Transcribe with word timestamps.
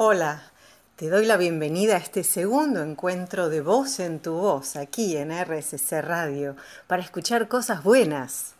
Hola, 0.00 0.52
te 0.94 1.10
doy 1.10 1.26
la 1.26 1.36
bienvenida 1.36 1.96
a 1.96 1.98
este 1.98 2.22
segundo 2.22 2.80
encuentro 2.84 3.48
de 3.48 3.60
voz 3.60 3.98
en 3.98 4.20
tu 4.20 4.34
voz 4.34 4.76
aquí 4.76 5.16
en 5.16 5.32
RSC 5.32 6.00
Radio 6.02 6.54
para 6.86 7.02
escuchar 7.02 7.48
cosas 7.48 7.82
buenas 7.82 8.54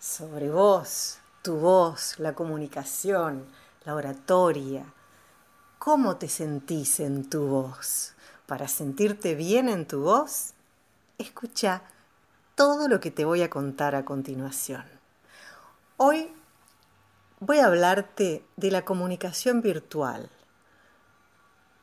sobre 0.00 0.50
vos, 0.50 1.18
tu 1.42 1.54
voz, 1.58 2.18
la 2.18 2.32
comunicación, 2.34 3.46
la 3.84 3.94
oratoria. 3.94 4.84
¿Cómo 5.78 6.16
te 6.16 6.28
sentís 6.28 6.98
en 6.98 7.30
tu 7.30 7.46
voz? 7.46 8.14
Para 8.46 8.66
sentirte 8.66 9.36
bien 9.36 9.68
en 9.68 9.86
tu 9.86 10.02
voz, 10.02 10.52
escucha 11.16 11.82
todo 12.56 12.88
lo 12.88 12.98
que 12.98 13.12
te 13.12 13.24
voy 13.24 13.42
a 13.42 13.50
contar 13.50 13.94
a 13.94 14.04
continuación. 14.04 14.82
Hoy 15.96 16.32
voy 17.38 17.60
a 17.60 17.66
hablarte 17.66 18.44
de 18.56 18.70
la 18.72 18.84
comunicación 18.84 19.62
virtual 19.62 20.28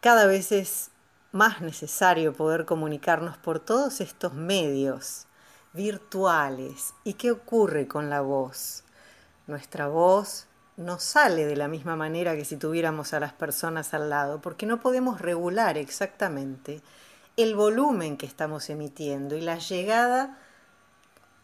cada 0.02 0.26
vez 0.26 0.52
es 0.52 0.92
más 1.32 1.62
necesario 1.62 2.34
poder 2.34 2.66
comunicarnos 2.66 3.38
por 3.38 3.60
todos 3.60 4.02
estos 4.02 4.34
medios 4.34 5.28
virtuales. 5.74 6.94
¿Y 7.04 7.14
qué 7.14 7.32
ocurre 7.32 7.88
con 7.88 8.10
la 8.10 8.22
voz? 8.22 8.84
Nuestra 9.48 9.88
voz 9.88 10.48
no 10.78 11.00
sale 11.00 11.46
de 11.46 11.56
la 11.56 11.68
misma 11.68 11.96
manera 11.96 12.36
que 12.36 12.46
si 12.46 12.56
tuviéramos 12.56 13.14
a 13.14 13.20
las 13.20 13.34
personas 13.34 13.94
al 13.94 14.10
lado, 14.10 14.42
porque 14.42 14.66
no 14.66 14.80
podemos 14.80 15.20
regular 15.22 15.78
exactamente 15.78 16.82
el 17.36 17.56
volumen 17.56 18.18
que 18.18 18.26
estamos 18.26 18.70
emitiendo 18.70 19.36
y 19.36 19.42
la 19.42 19.58
llegada 19.58 20.38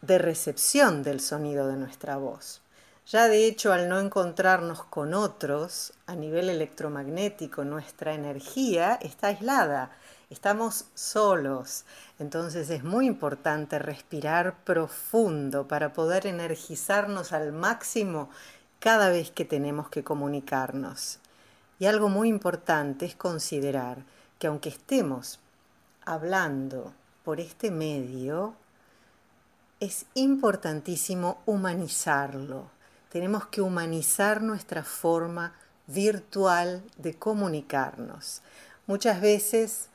de 0.02 0.18
recepción 0.18 1.04
del 1.04 1.20
sonido 1.20 1.68
de 1.68 1.78
nuestra 1.78 2.18
voz. 2.18 2.62
Ya 3.08 3.28
de 3.28 3.46
hecho, 3.46 3.72
al 3.72 3.88
no 3.88 4.00
encontrarnos 4.00 4.84
con 4.84 5.14
otros, 5.14 5.94
a 6.08 6.16
nivel 6.16 6.50
electromagnético, 6.50 7.64
nuestra 7.64 8.16
energía 8.16 8.96
está 8.96 9.28
aislada, 9.28 9.92
estamos 10.32 10.86
solos. 10.96 11.86
Entonces 12.18 12.72
es 12.72 12.84
muy 12.84 13.06
importante 13.06 13.78
respirar 13.78 14.56
profundo 14.64 15.68
para 15.68 15.94
poder 15.94 16.26
energizarnos 16.26 17.32
al 17.32 17.52
máximo 17.52 18.32
cada 18.80 19.10
vez 19.10 19.30
que 19.30 19.46
tenemos 19.46 19.88
que 19.90 20.04
comunicarnos. 20.04 21.20
Y 21.78 21.86
algo 21.86 22.10
muy 22.10 22.28
importante 22.28 23.06
es 23.06 23.16
considerar 23.16 24.00
que 24.40 24.48
aunque 24.48 24.70
estemos 24.70 25.40
hablando 26.06 26.92
por 27.24 27.40
este 27.40 27.70
medio, 27.70 28.56
es 29.80 30.08
importantísimo 30.16 31.38
humanizarlo 31.46 32.74
tenemos 33.16 33.48
que 33.48 33.62
humanizar 33.62 34.42
nuestra 34.42 34.84
forma 34.84 35.54
virtual 35.88 36.84
de 36.98 37.14
comunicarnos. 37.14 38.42
Muchas 38.88 39.22
veces, 39.22 39.88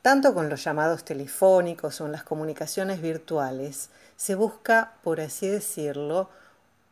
tanto 0.00 0.32
con 0.32 0.48
los 0.48 0.64
llamados 0.64 1.04
telefónicos 1.04 2.00
o 2.00 2.06
en 2.06 2.12
las 2.12 2.22
comunicaciones 2.22 3.02
virtuales, 3.02 3.90
se 4.16 4.34
busca, 4.34 4.94
por 5.04 5.20
así 5.20 5.46
decirlo, 5.46 6.30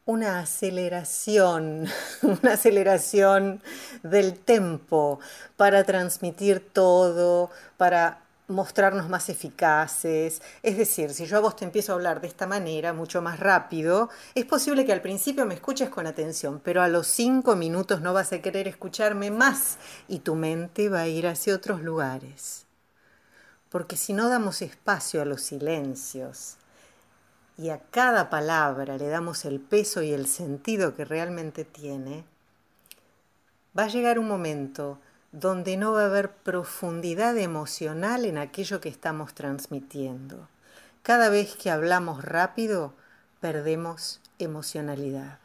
una 0.05 0.41
aceleración, 0.41 1.87
una 2.23 2.53
aceleración 2.53 3.63
del 4.03 4.39
tempo 4.39 5.21
para 5.57 5.85
transmitir 5.85 6.69
todo, 6.71 7.49
para 7.79 8.26
mostrarnos 8.49 9.09
más 9.09 9.29
eficaces. 9.29 10.41
Es 10.63 10.77
decir, 10.77 11.13
si 11.13 11.27
yo 11.27 11.39
a 11.39 11.41
vos 11.41 11.57
te 11.57 11.65
empiezo 11.65 11.93
a 11.93 11.97
hablar 11.97 12.21
de 12.21 12.29
esta 12.29 12.47
manera, 12.47 12.93
mucho 12.93 13.23
más 13.23 13.41
rápido, 13.41 14.09
es 14.35 14.45
posible 14.45 14.85
que 14.85 14.93
al 14.93 15.03
principio 15.03 15.47
me 15.47 15.55
escuches 15.55 15.89
con 15.89 16.07
atención, 16.07 16.61
pero 16.63 16.83
a 16.83 16.89
los 16.89 17.07
cinco 17.07 17.57
minutos 17.57 18.01
no 18.01 18.13
vas 18.13 18.33
a 18.33 18.41
querer 18.41 18.69
escucharme 18.69 19.31
más 19.31 19.79
y 20.09 20.21
tu 20.21 20.35
mente 20.35 20.89
va 20.89 21.01
a 21.01 21.09
ir 21.09 21.27
hacia 21.27 21.55
otros 21.55 21.83
lugares. 21.83 22.67
Porque 23.69 23.97
si 23.97 24.13
no 24.13 24.29
damos 24.29 24.63
espacio 24.63 25.21
a 25.21 25.25
los 25.25 25.43
silencios 25.43 26.57
y 27.59 27.71
a 27.71 27.79
cada 27.79 28.31
palabra 28.31 28.97
le 28.97 29.09
damos 29.09 29.45
el 29.45 29.61
peso 29.61 30.03
y 30.03 30.13
el 30.13 30.27
sentido 30.27 30.95
que 30.95 31.05
realmente 31.05 31.65
tiene, 31.65 32.25
va 33.77 33.85
a 33.85 33.89
llegar 33.89 34.19
un 34.19 34.29
momento 34.29 34.99
donde 35.39 35.77
no 35.77 35.93
va 35.93 36.05
a 36.05 36.07
haber 36.07 36.31
profundidad 36.31 37.37
emocional 37.37 38.25
en 38.25 38.39
aquello 38.39 38.81
que 38.81 38.89
estamos 38.89 39.35
transmitiendo. 39.35 40.49
Cada 41.03 41.29
vez 41.29 41.57
que 41.57 41.71
hablamos 41.71 42.25
rápido, 42.25 42.95
perdemos 43.41 44.23
emocionalidad, 44.39 45.39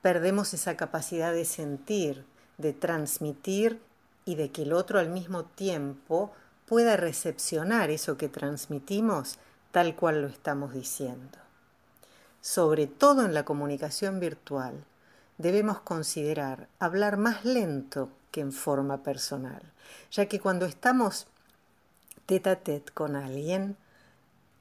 perdemos 0.00 0.54
esa 0.54 0.76
capacidad 0.76 1.32
de 1.32 1.44
sentir, 1.44 2.24
de 2.56 2.72
transmitir 2.72 3.80
y 4.24 4.36
de 4.36 4.52
que 4.52 4.62
el 4.62 4.72
otro 4.72 5.00
al 5.00 5.08
mismo 5.08 5.44
tiempo 5.44 6.32
pueda 6.64 6.96
recepcionar 6.96 7.90
eso 7.90 8.16
que 8.16 8.28
transmitimos 8.28 9.40
tal 9.72 9.96
cual 9.96 10.22
lo 10.22 10.28
estamos 10.28 10.72
diciendo. 10.72 11.38
Sobre 12.40 12.86
todo 12.86 13.24
en 13.24 13.34
la 13.34 13.44
comunicación 13.44 14.20
virtual, 14.20 14.84
debemos 15.36 15.80
considerar 15.80 16.68
hablar 16.78 17.16
más 17.16 17.44
lento 17.44 18.08
que 18.32 18.40
en 18.40 18.50
forma 18.50 19.04
personal, 19.04 19.62
ya 20.10 20.26
que 20.26 20.40
cuando 20.40 20.66
estamos 20.66 21.28
tete 22.26 22.50
a 22.50 22.56
tete 22.56 22.90
con 22.92 23.14
alguien, 23.14 23.76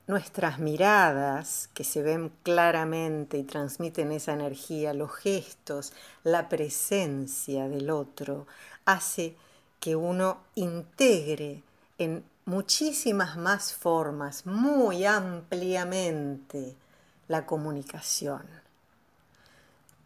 nuestras 0.06 0.60
miradas, 0.60 1.70
que 1.74 1.84
se 1.84 2.04
ven 2.04 2.32
claramente 2.44 3.38
y 3.38 3.44
transmiten 3.44 4.12
esa 4.12 4.34
energía, 4.34 4.94
los 4.94 5.12
gestos, 5.14 5.94
la 6.24 6.50
presencia 6.50 7.70
del 7.70 7.90
otro, 7.90 8.46
hace 8.86 9.36
que 9.80 9.96
uno 9.96 10.42
integre 10.56 11.64
en 11.98 12.24
muchísimas 12.46 13.38
más 13.38 13.74
formas, 13.74 14.46
muy 14.46 15.06
ampliamente, 15.06 16.76
la 17.28 17.46
comunicación 17.46 18.61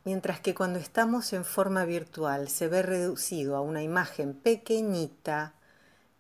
mientras 0.06 0.40
que 0.40 0.56
cuando 0.56 0.80
estamos 0.80 1.34
en 1.34 1.44
forma 1.44 1.84
virtual 1.84 2.48
se 2.48 2.68
ve 2.68 2.84
reducido 2.84 3.56
a 3.56 3.62
una 3.62 3.82
imagen 3.82 4.34
pequeñita 4.36 5.54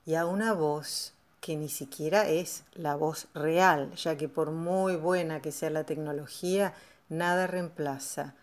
y 0.06 0.16
a 0.16 0.25
una 0.25 0.53
voz 0.53 1.13
que 1.40 1.56
ni 1.56 1.69
siquiera 1.69 2.28
es 2.28 2.63
la 2.74 2.95
voz 2.95 3.28
real, 3.35 3.94
ya 3.94 4.18
que 4.18 4.28
por 4.28 4.50
muy 4.50 4.95
buena 4.95 5.41
que 5.41 5.51
sea 5.51 5.69
la 5.69 5.84
tecnología, 5.84 6.74
nada 7.07 7.45
reemplaza 7.45 8.34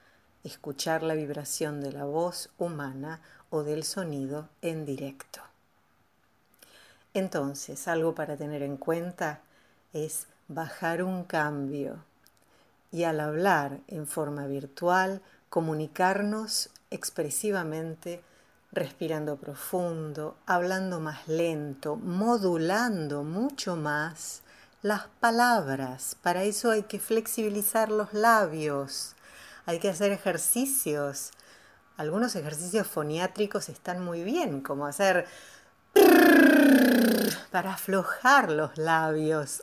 escuchar 0.44 1.02
la 1.02 1.14
vibración 1.14 1.80
de 1.80 1.90
la 1.90 2.04
voz 2.04 2.50
humana 2.58 3.20
o 3.50 3.64
del 3.64 3.82
sonido 3.82 4.48
en 4.62 4.86
directo. 4.86 5.40
Entonces, 7.14 7.88
algo 7.88 8.14
para 8.14 8.36
tener 8.36 8.62
en 8.62 8.76
cuenta 8.76 9.40
es 9.92 10.28
bajar 10.46 11.02
un 11.02 11.24
cambio 11.24 12.04
y 12.92 13.04
al 13.04 13.20
hablar 13.20 13.80
en 13.88 14.06
forma 14.06 14.46
virtual, 14.46 15.22
comunicarnos 15.48 16.70
expresivamente, 16.90 18.22
respirando 18.70 19.36
profundo, 19.36 20.36
hablando 20.46 21.00
más 21.00 21.26
lento, 21.26 21.96
modulando 21.96 23.24
mucho 23.24 23.76
más 23.76 24.42
las 24.82 25.06
palabras. 25.20 26.16
Para 26.22 26.44
eso 26.44 26.70
hay 26.70 26.82
que 26.82 26.98
flexibilizar 26.98 27.90
los 27.90 28.12
labios, 28.12 29.14
hay 29.64 29.78
que 29.78 29.88
hacer 29.88 30.12
ejercicios. 30.12 31.30
Algunos 31.96 32.36
ejercicios 32.36 32.86
foniátricos 32.86 33.68
están 33.68 34.04
muy 34.04 34.22
bien, 34.22 34.60
como 34.60 34.86
hacer 34.86 35.26
para 37.52 37.74
aflojar 37.74 38.50
los 38.50 38.76
labios. 38.78 39.62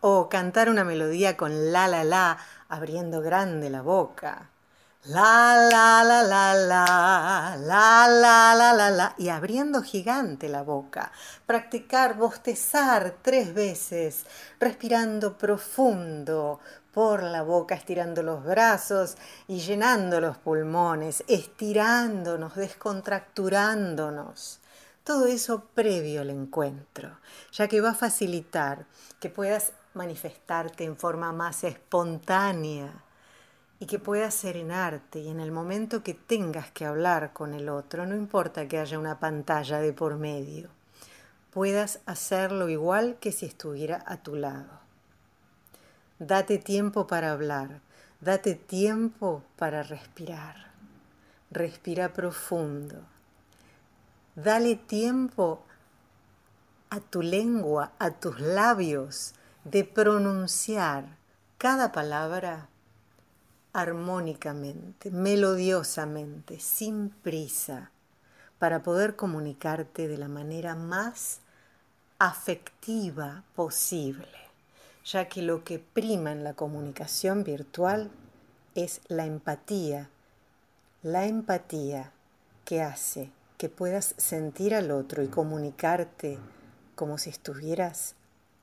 o 0.00 0.28
cantar 0.28 0.68
una 0.70 0.84
melodía 0.84 1.36
con 1.36 1.72
la 1.72 1.86
la 1.86 2.04
la, 2.04 2.38
abriendo 2.68 3.20
grande 3.20 3.70
la 3.70 3.82
boca. 3.82 4.50
La 5.04 5.56
la 5.70 6.04
la 6.04 6.22
la 6.22 6.54
la, 6.54 7.56
la 7.58 8.08
la 8.08 8.54
la 8.54 8.72
la 8.74 8.90
la, 8.90 9.14
y 9.16 9.30
abriendo 9.30 9.82
gigante 9.82 10.48
la 10.48 10.62
boca. 10.62 11.10
Practicar 11.46 12.16
bostezar 12.16 13.16
tres 13.22 13.54
veces, 13.54 14.26
respirando 14.58 15.38
profundo 15.38 16.60
por 16.92 17.22
la 17.22 17.42
boca, 17.42 17.74
estirando 17.74 18.22
los 18.22 18.44
brazos 18.44 19.16
y 19.48 19.60
llenando 19.60 20.20
los 20.20 20.36
pulmones, 20.36 21.24
estirándonos, 21.28 22.56
descontracturándonos. 22.56 24.59
Todo 25.10 25.26
eso 25.26 25.64
previo 25.74 26.20
al 26.20 26.30
encuentro, 26.30 27.18
ya 27.50 27.66
que 27.66 27.80
va 27.80 27.90
a 27.90 27.94
facilitar 27.94 28.86
que 29.18 29.28
puedas 29.28 29.72
manifestarte 29.92 30.84
en 30.84 30.96
forma 30.96 31.32
más 31.32 31.64
espontánea 31.64 33.02
y 33.80 33.86
que 33.86 33.98
puedas 33.98 34.34
serenarte 34.34 35.18
y 35.18 35.28
en 35.28 35.40
el 35.40 35.50
momento 35.50 36.04
que 36.04 36.14
tengas 36.14 36.70
que 36.70 36.84
hablar 36.84 37.32
con 37.32 37.54
el 37.54 37.68
otro, 37.70 38.06
no 38.06 38.14
importa 38.14 38.68
que 38.68 38.78
haya 38.78 39.00
una 39.00 39.18
pantalla 39.18 39.80
de 39.80 39.92
por 39.92 40.14
medio, 40.14 40.70
puedas 41.50 41.98
hacerlo 42.06 42.68
igual 42.68 43.16
que 43.20 43.32
si 43.32 43.46
estuviera 43.46 44.04
a 44.06 44.18
tu 44.18 44.36
lado. 44.36 44.78
Date 46.20 46.58
tiempo 46.58 47.08
para 47.08 47.32
hablar, 47.32 47.80
date 48.20 48.54
tiempo 48.54 49.42
para 49.56 49.82
respirar. 49.82 50.70
Respira 51.50 52.12
profundo 52.12 53.04
Dale 54.36 54.76
tiempo 54.76 55.64
a 56.88 57.00
tu 57.00 57.20
lengua, 57.20 57.92
a 57.98 58.12
tus 58.12 58.38
labios, 58.40 59.34
de 59.64 59.84
pronunciar 59.84 61.16
cada 61.58 61.90
palabra 61.90 62.68
armónicamente, 63.72 65.10
melodiosamente, 65.10 66.60
sin 66.60 67.10
prisa, 67.10 67.90
para 68.60 68.82
poder 68.82 69.16
comunicarte 69.16 70.06
de 70.06 70.16
la 70.16 70.28
manera 70.28 70.76
más 70.76 71.40
afectiva 72.20 73.42
posible, 73.56 74.38
ya 75.04 75.28
que 75.28 75.42
lo 75.42 75.64
que 75.64 75.80
prima 75.80 76.30
en 76.30 76.44
la 76.44 76.54
comunicación 76.54 77.42
virtual 77.42 78.10
es 78.76 79.00
la 79.08 79.26
empatía, 79.26 80.08
la 81.02 81.26
empatía 81.26 82.12
que 82.64 82.82
hace 82.82 83.32
que 83.60 83.68
puedas 83.68 84.14
sentir 84.16 84.74
al 84.74 84.90
otro 84.90 85.22
y 85.22 85.28
comunicarte 85.28 86.38
como 86.94 87.18
si 87.18 87.28
estuvieras 87.28 88.14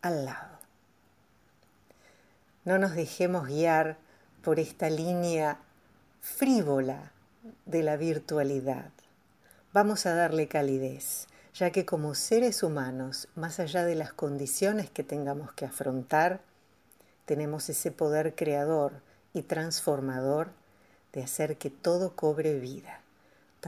al 0.01 0.25
lado. 0.25 0.57
No 2.65 2.79
nos 2.79 2.95
dejemos 2.95 3.47
guiar 3.47 3.97
por 4.43 4.59
esta 4.59 4.89
línea 4.89 5.59
frívola 6.19 7.11
de 7.67 7.83
la 7.83 7.95
virtualidad. 7.95 8.89
Vamos 9.71 10.07
a 10.07 10.15
darle 10.15 10.47
calidez, 10.47 11.27
ya 11.53 11.69
que 11.69 11.85
como 11.85 12.15
seres 12.15 12.63
humanos, 12.63 13.27
más 13.35 13.59
allá 13.59 13.85
de 13.85 13.93
las 13.93 14.13
condiciones 14.13 14.89
que 14.89 15.03
tengamos 15.03 15.53
que 15.53 15.65
afrontar, 15.65 16.41
tenemos 17.25 17.69
ese 17.69 17.91
poder 17.91 18.33
creador 18.33 18.93
y 19.31 19.43
transformador 19.43 20.49
de 21.13 21.21
hacer 21.21 21.57
que 21.57 21.69
todo 21.69 22.15
cobre 22.15 22.59
vida. 22.59 23.03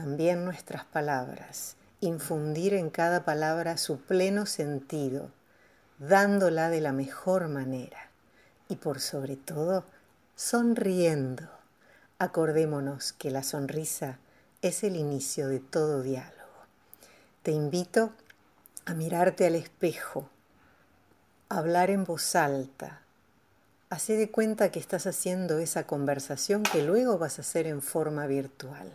También 0.02 0.46
nuestras 0.46 0.86
palabras, 0.86 1.76
infundir 2.00 2.72
en 2.72 2.88
cada 2.88 3.26
palabra 3.26 3.76
su 3.76 4.00
pleno 4.00 4.46
sentido, 4.46 5.30
dándola 5.98 6.70
de 6.70 6.80
la 6.80 6.92
mejor 6.92 7.48
manera 7.48 8.08
y 8.70 8.76
por 8.76 9.00
sobre 9.00 9.36
todo, 9.36 9.84
sonriendo. 10.36 11.50
Acordémonos 12.18 13.12
que 13.12 13.30
la 13.30 13.42
sonrisa 13.42 14.16
es 14.62 14.84
el 14.84 14.96
inicio 14.96 15.48
de 15.48 15.60
todo 15.60 16.00
diálogo. 16.00 16.64
Te 17.42 17.50
invito 17.50 18.14
a 18.86 18.94
mirarte 18.94 19.46
al 19.46 19.54
espejo, 19.54 20.30
a 21.50 21.58
hablar 21.58 21.90
en 21.90 22.04
voz 22.04 22.34
alta. 22.36 23.02
Hacé 23.90 24.16
de 24.16 24.30
cuenta 24.30 24.70
que 24.70 24.80
estás 24.80 25.06
haciendo 25.06 25.58
esa 25.58 25.86
conversación 25.86 26.62
que 26.62 26.82
luego 26.82 27.18
vas 27.18 27.36
a 27.36 27.42
hacer 27.42 27.66
en 27.66 27.82
forma 27.82 28.26
virtual. 28.26 28.90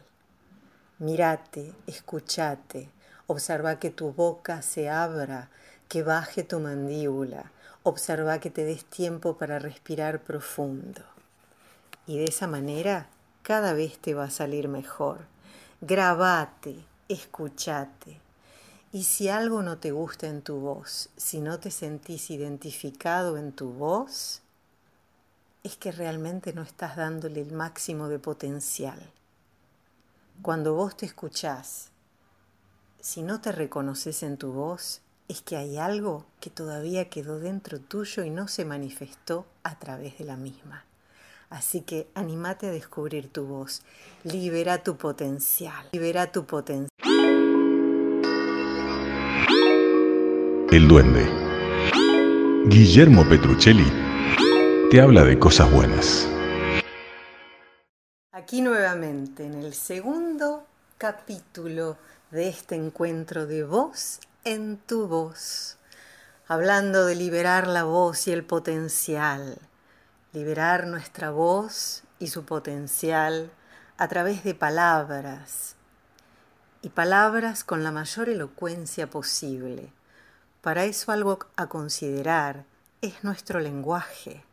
Mírate, 0.98 1.74
escúchate, 1.88 2.90
observa 3.28 3.80
que 3.80 3.90
tu 3.90 4.14
boca 4.14 4.62
se 4.62 4.90
abra, 4.90 5.50
que 5.90 6.04
baje 6.04 6.44
tu 6.44 6.62
mandíbula, 6.62 7.52
observa 7.84 8.40
que 8.40 8.50
te 8.50 8.64
des 8.64 8.86
tiempo 8.86 9.38
para 9.38 9.60
respirar 9.60 10.22
profundo. 10.22 11.02
Y 12.08 12.20
de 12.20 12.24
esa 12.24 12.48
manera 12.48 13.10
cada 13.42 13.74
vez 13.74 14.00
te 14.00 14.14
va 14.14 14.24
a 14.24 14.30
salir 14.30 14.70
mejor. 14.70 15.26
Grabate, 15.82 16.78
escúchate. 17.10 18.22
Y 18.94 19.04
si 19.04 19.28
algo 19.28 19.64
no 19.64 19.80
te 19.80 19.92
gusta 19.92 20.28
en 20.28 20.44
tu 20.44 20.62
voz, 20.62 21.10
si 21.18 21.42
no 21.42 21.60
te 21.60 21.72
sentís 21.72 22.32
identificado 22.32 23.36
en 23.38 23.52
tu 23.52 23.74
voz, 23.74 24.42
es 25.62 25.76
que 25.76 25.92
realmente 25.92 26.54
no 26.54 26.62
estás 26.62 26.96
dándole 26.96 27.42
el 27.42 27.52
máximo 27.52 28.08
de 28.08 28.20
potencial. 28.20 29.12
Cuando 30.42 30.74
vos 30.74 30.96
te 30.96 31.06
escuchás, 31.06 31.90
si 33.00 33.22
no 33.22 33.42
te 33.42 33.52
reconoces 33.52 34.24
en 34.24 34.38
tu 34.38 34.52
voz, 34.52 35.02
es 35.28 35.42
que 35.42 35.58
hay 35.58 35.78
algo 35.78 36.26
que 36.40 36.50
todavía 36.50 37.10
quedó 37.10 37.40
dentro 37.40 37.80
tuyo 37.80 38.24
y 38.24 38.30
no 38.30 38.48
se 38.48 38.66
manifestó 38.66 39.46
a 39.64 39.80
través 39.80 40.18
de 40.18 40.26
la 40.26 40.38
misma. 40.38 40.86
Así 41.50 41.82
que 41.82 42.08
animate 42.16 42.68
a 42.68 42.72
descubrir 42.72 43.30
tu 43.30 43.46
voz, 43.46 43.82
libera 44.24 44.84
tu 44.84 44.98
potencial, 44.98 45.90
libera 45.94 46.32
tu 46.32 46.46
potencial. 46.46 46.90
El 50.72 50.88
duende. 50.88 51.30
Guillermo 52.66 53.28
Petruccelli 53.30 53.86
te 54.92 55.00
habla 55.00 55.24
de 55.24 55.40
cosas 55.40 55.72
buenas. 55.72 56.28
Aquí 58.46 58.62
nuevamente 58.62 59.44
en 59.44 59.56
el 59.56 59.74
segundo 59.74 60.68
capítulo 61.00 61.98
de 62.30 62.48
este 62.48 62.76
encuentro 62.76 63.48
de 63.48 63.64
voz 63.64 64.20
en 64.44 64.78
tu 64.78 65.08
voz, 65.08 65.78
hablando 66.48 67.08
de 67.08 67.16
liberar 67.16 67.66
la 67.66 67.86
voz 67.86 68.28
y 68.28 68.34
el 68.34 68.44
potencial 68.44 69.58
liberar 70.32 70.86
nuestra 70.86 71.32
voz 71.32 72.04
y 72.20 72.28
su 72.28 72.46
potencial 72.46 73.50
a 73.98 74.08
través 74.10 74.44
de 74.44 74.54
palabras 74.54 75.76
y 76.84 76.90
palabras 76.90 77.64
con 77.64 77.84
la 77.84 77.92
mayor 77.92 78.30
elocuencia 78.30 79.10
posible. 79.10 79.92
Para 80.62 80.86
eso 80.86 81.12
algo 81.12 81.40
a 81.56 81.66
considerar 81.66 82.64
es 83.02 83.24
nuestro 83.24 83.60
lenguaje. 83.60 84.44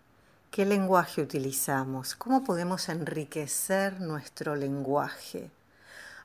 ¿Qué 0.53 0.67
lenguaje 0.67 1.23
utilizamos? 1.23 2.15
¿Cómo 2.15 2.45
podemos 2.45 2.91
enriquecer 2.91 4.03
nuestro 4.03 4.55
lenguaje? 4.55 5.49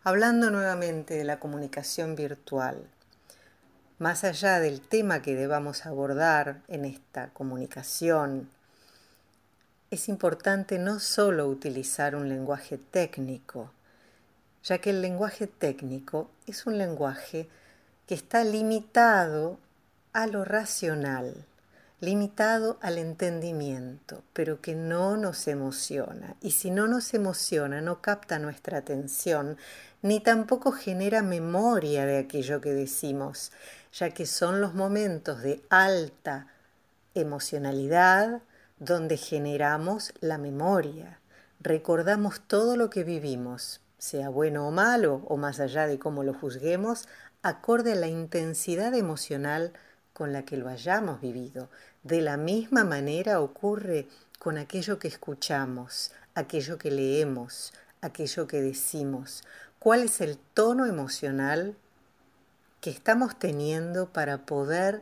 Hablando 0.04 0.52
nuevamente 0.52 1.14
de 1.14 1.24
la 1.24 1.40
comunicación 1.40 2.18
virtual, 2.18 2.90
más 4.00 4.26
allá 4.26 4.60
del 4.60 4.82
tema 4.82 5.22
que 5.22 5.34
debamos 5.34 5.86
abordar 5.86 6.62
en 6.68 6.84
esta 6.84 7.30
comunicación, 7.30 8.50
es 9.92 10.10
importante 10.10 10.78
no 10.78 11.00
solo 11.00 11.48
utilizar 11.48 12.14
un 12.14 12.28
lenguaje 12.28 12.78
técnico, 12.78 13.72
ya 14.62 14.80
que 14.80 14.90
el 14.90 15.02
lenguaje 15.02 15.48
técnico 15.48 16.30
es 16.48 16.66
un 16.66 16.78
lenguaje 16.78 17.48
que 18.08 18.16
está 18.16 18.44
limitado 18.44 19.58
a 20.12 20.28
lo 20.28 20.44
racional, 20.44 21.46
limitado 22.00 22.78
al 22.82 22.98
entendimiento, 23.00 24.24
pero 24.34 24.62
que 24.62 24.76
no 24.76 25.18
nos 25.18 25.48
emociona. 25.48 26.36
Y 26.42 26.52
si 26.52 26.70
no 26.70 26.88
nos 26.88 27.14
emociona, 27.14 27.82
no 27.82 28.02
capta 28.02 28.38
nuestra 28.38 28.78
atención, 28.78 29.58
ni 30.02 30.20
tampoco 30.20 30.72
genera 30.72 31.24
memoria 31.24 32.06
de 32.06 32.20
aquello 32.20 32.62
que 32.62 32.74
decimos, 32.74 33.52
ya 33.92 34.12
que 34.12 34.28
son 34.28 34.62
los 34.62 34.76
momentos 34.76 35.42
de 35.42 35.62
alta 35.70 36.48
emocionalidad, 37.16 38.42
donde 38.80 39.18
generamos 39.18 40.14
la 40.20 40.38
memoria, 40.38 41.20
recordamos 41.60 42.42
todo 42.42 42.78
lo 42.78 42.92
que 42.92 43.04
vivimos, 43.04 43.82
sea 43.98 44.30
bueno 44.30 44.68
o 44.68 44.72
malo, 44.72 45.24
o 45.28 45.38
más 45.38 45.60
allá 45.60 45.88
de 45.88 45.98
cómo 45.98 46.24
lo 46.24 46.36
juzguemos, 46.36 47.08
acorde 47.42 47.94
a 47.94 47.96
la 47.96 48.08
intensidad 48.08 48.94
emocional 48.94 49.74
con 50.14 50.34
la 50.34 50.46
que 50.46 50.58
lo 50.58 50.68
hayamos 50.68 51.22
vivido. 51.22 51.70
De 52.08 52.22
la 52.22 52.38
misma 52.38 52.86
manera 52.86 53.42
ocurre 53.42 54.08
con 54.40 54.58
aquello 54.58 54.98
que 54.98 55.10
escuchamos, 55.10 56.14
aquello 56.36 56.78
que 56.78 56.90
leemos, 56.90 57.74
aquello 58.00 58.48
que 58.48 58.62
decimos. 58.62 59.44
¿Cuál 59.78 60.04
es 60.04 60.22
el 60.22 60.38
tono 60.38 60.86
emocional 60.86 61.76
que 62.80 62.92
estamos 62.92 63.38
teniendo 63.38 64.14
para 64.14 64.46
poder 64.46 65.02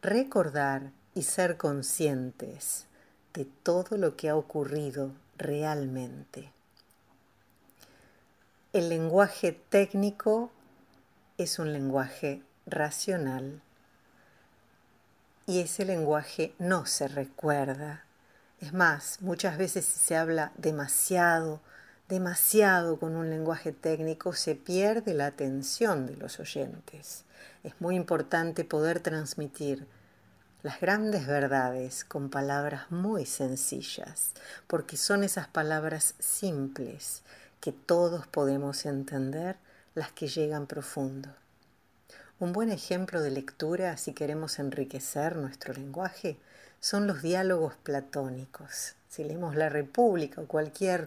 recordar 0.00 0.90
y 1.14 1.24
ser 1.24 1.58
conscientes 1.58 2.86
de 3.34 3.44
todo 3.44 3.98
lo 3.98 4.16
que 4.16 4.30
ha 4.30 4.36
ocurrido 4.36 5.10
realmente. 5.36 6.50
El 8.72 8.88
lenguaje 8.88 9.52
técnico 9.52 10.50
es 11.36 11.58
un 11.58 11.74
lenguaje 11.74 12.42
racional 12.64 13.60
y 15.46 15.60
ese 15.60 15.84
lenguaje 15.84 16.54
no 16.58 16.86
se 16.86 17.08
recuerda. 17.08 18.04
Es 18.60 18.72
más, 18.72 19.18
muchas 19.20 19.58
veces 19.58 19.84
si 19.84 19.98
se 19.98 20.16
habla 20.16 20.52
demasiado, 20.56 21.60
demasiado 22.08 22.98
con 22.98 23.16
un 23.16 23.30
lenguaje 23.30 23.72
técnico, 23.72 24.32
se 24.32 24.54
pierde 24.54 25.12
la 25.14 25.26
atención 25.26 26.06
de 26.06 26.16
los 26.16 26.40
oyentes. 26.40 27.24
Es 27.62 27.74
muy 27.80 27.96
importante 27.96 28.64
poder 28.64 29.00
transmitir 29.00 29.86
las 30.62 30.80
grandes 30.80 31.26
verdades 31.26 32.04
con 32.04 32.30
palabras 32.30 32.90
muy 32.90 33.26
sencillas, 33.26 34.32
porque 34.66 34.96
son 34.96 35.24
esas 35.24 35.46
palabras 35.46 36.14
simples 36.18 37.22
que 37.60 37.72
todos 37.72 38.26
podemos 38.26 38.86
entender 38.86 39.56
las 39.94 40.10
que 40.12 40.26
llegan 40.26 40.66
profundo. 40.66 41.28
Un 42.40 42.52
buen 42.52 42.72
ejemplo 42.72 43.22
de 43.22 43.30
lectura, 43.30 43.96
si 43.96 44.12
queremos 44.12 44.58
enriquecer 44.58 45.36
nuestro 45.36 45.72
lenguaje, 45.72 46.36
son 46.80 47.06
los 47.06 47.22
diálogos 47.22 47.74
platónicos. 47.76 48.96
Si 49.08 49.22
leemos 49.22 49.54
La 49.54 49.68
República 49.68 50.40
o 50.40 50.46
cualquier 50.46 51.06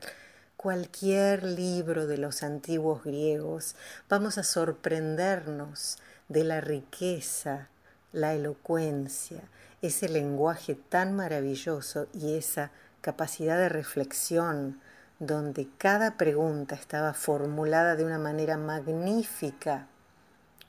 cualquier 0.55 1.43
libro 1.43 2.07
de 2.07 2.17
los 2.17 2.43
antiguos 2.43 3.03
griegos, 3.03 3.75
vamos 4.09 4.37
a 4.37 4.43
sorprendernos 4.43 5.97
de 6.29 6.45
la 6.45 6.61
riqueza, 6.61 7.67
la 8.11 8.33
elocuencia, 8.33 9.41
ese 9.81 10.09
lenguaje 10.09 10.75
tan 10.75 11.13
maravilloso 11.13 12.07
y 12.13 12.37
esa 12.37 12.71
capacidad 13.01 13.57
de 13.57 13.69
reflexión 13.69 14.79
donde 15.19 15.67
cada 15.77 16.17
pregunta 16.17 16.73
estaba 16.73 17.13
formulada 17.13 17.95
de 17.95 18.05
una 18.05 18.17
manera 18.17 18.57
magnífica, 18.57 19.87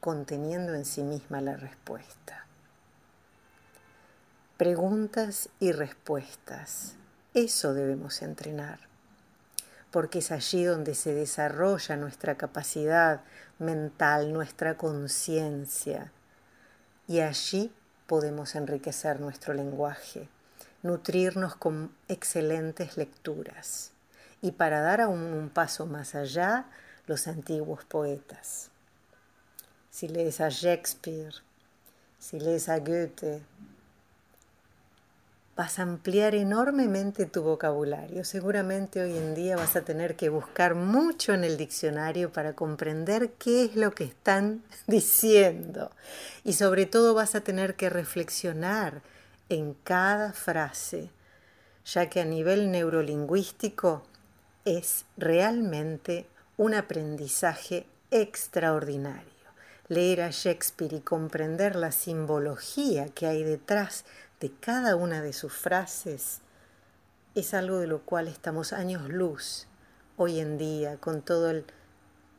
conteniendo 0.00 0.74
en 0.74 0.84
sí 0.84 1.02
misma 1.02 1.40
la 1.40 1.56
respuesta. 1.56 2.46
Preguntas 4.56 5.48
y 5.60 5.72
respuestas, 5.72 6.94
eso 7.34 7.74
debemos 7.74 8.22
entrenar, 8.22 8.80
porque 9.90 10.18
es 10.18 10.32
allí 10.32 10.64
donde 10.64 10.94
se 10.94 11.14
desarrolla 11.14 11.96
nuestra 11.96 12.36
capacidad 12.36 13.20
mental, 13.58 14.32
nuestra 14.32 14.76
conciencia, 14.76 16.12
y 17.06 17.20
allí 17.20 17.72
podemos 18.06 18.54
enriquecer 18.54 19.20
nuestro 19.20 19.54
lenguaje, 19.54 20.28
nutrirnos 20.82 21.54
con 21.54 21.92
excelentes 22.08 22.96
lecturas 22.96 23.92
y 24.40 24.52
para 24.52 24.80
dar 24.80 25.00
aún 25.00 25.20
un 25.20 25.50
paso 25.50 25.86
más 25.86 26.14
allá, 26.14 26.66
los 27.06 27.26
antiguos 27.26 27.84
poetas. 27.84 28.70
Si 29.98 30.06
lees 30.06 30.40
a 30.40 30.48
Shakespeare, 30.48 31.34
si 32.20 32.38
lees 32.38 32.68
a 32.68 32.78
Goethe, 32.78 33.42
vas 35.56 35.80
a 35.80 35.82
ampliar 35.82 36.36
enormemente 36.36 37.26
tu 37.26 37.42
vocabulario. 37.42 38.22
Seguramente 38.22 39.02
hoy 39.02 39.18
en 39.18 39.34
día 39.34 39.56
vas 39.56 39.74
a 39.74 39.82
tener 39.82 40.14
que 40.14 40.28
buscar 40.28 40.76
mucho 40.76 41.34
en 41.34 41.42
el 41.42 41.56
diccionario 41.56 42.32
para 42.32 42.52
comprender 42.52 43.32
qué 43.40 43.64
es 43.64 43.74
lo 43.74 43.90
que 43.90 44.04
están 44.04 44.62
diciendo. 44.86 45.90
Y 46.44 46.52
sobre 46.52 46.86
todo 46.86 47.12
vas 47.12 47.34
a 47.34 47.40
tener 47.40 47.74
que 47.74 47.90
reflexionar 47.90 49.02
en 49.48 49.74
cada 49.82 50.32
frase, 50.32 51.10
ya 51.84 52.08
que 52.08 52.20
a 52.20 52.24
nivel 52.24 52.70
neurolingüístico 52.70 54.04
es 54.64 55.06
realmente 55.16 56.28
un 56.56 56.74
aprendizaje 56.74 57.84
extraordinario. 58.12 59.37
Leer 59.88 60.20
a 60.20 60.30
Shakespeare 60.30 60.96
y 60.96 61.00
comprender 61.00 61.74
la 61.74 61.92
simbología 61.92 63.08
que 63.08 63.26
hay 63.26 63.42
detrás 63.42 64.04
de 64.38 64.52
cada 64.52 64.96
una 64.96 65.22
de 65.22 65.32
sus 65.32 65.52
frases 65.52 66.40
es 67.34 67.54
algo 67.54 67.78
de 67.78 67.86
lo 67.86 68.02
cual 68.02 68.28
estamos 68.28 68.72
años 68.72 69.08
luz 69.08 69.66
hoy 70.18 70.40
en 70.40 70.58
día 70.58 70.98
con 70.98 71.22
todo 71.22 71.50
el 71.50 71.64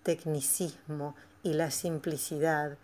tecnicismo 0.04 1.16
y 1.42 1.54
la 1.54 1.72
simplicidad 1.72 2.78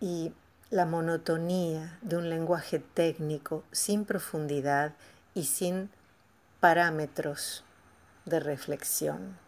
y 0.00 0.32
la 0.70 0.84
monotonía 0.84 1.98
de 2.02 2.16
un 2.16 2.28
lenguaje 2.28 2.80
técnico 2.80 3.62
sin 3.72 4.04
profundidad 4.04 4.92
y 5.34 5.44
sin 5.44 5.90
parámetros 6.60 7.64
de 8.24 8.40
reflexión, 8.40 9.38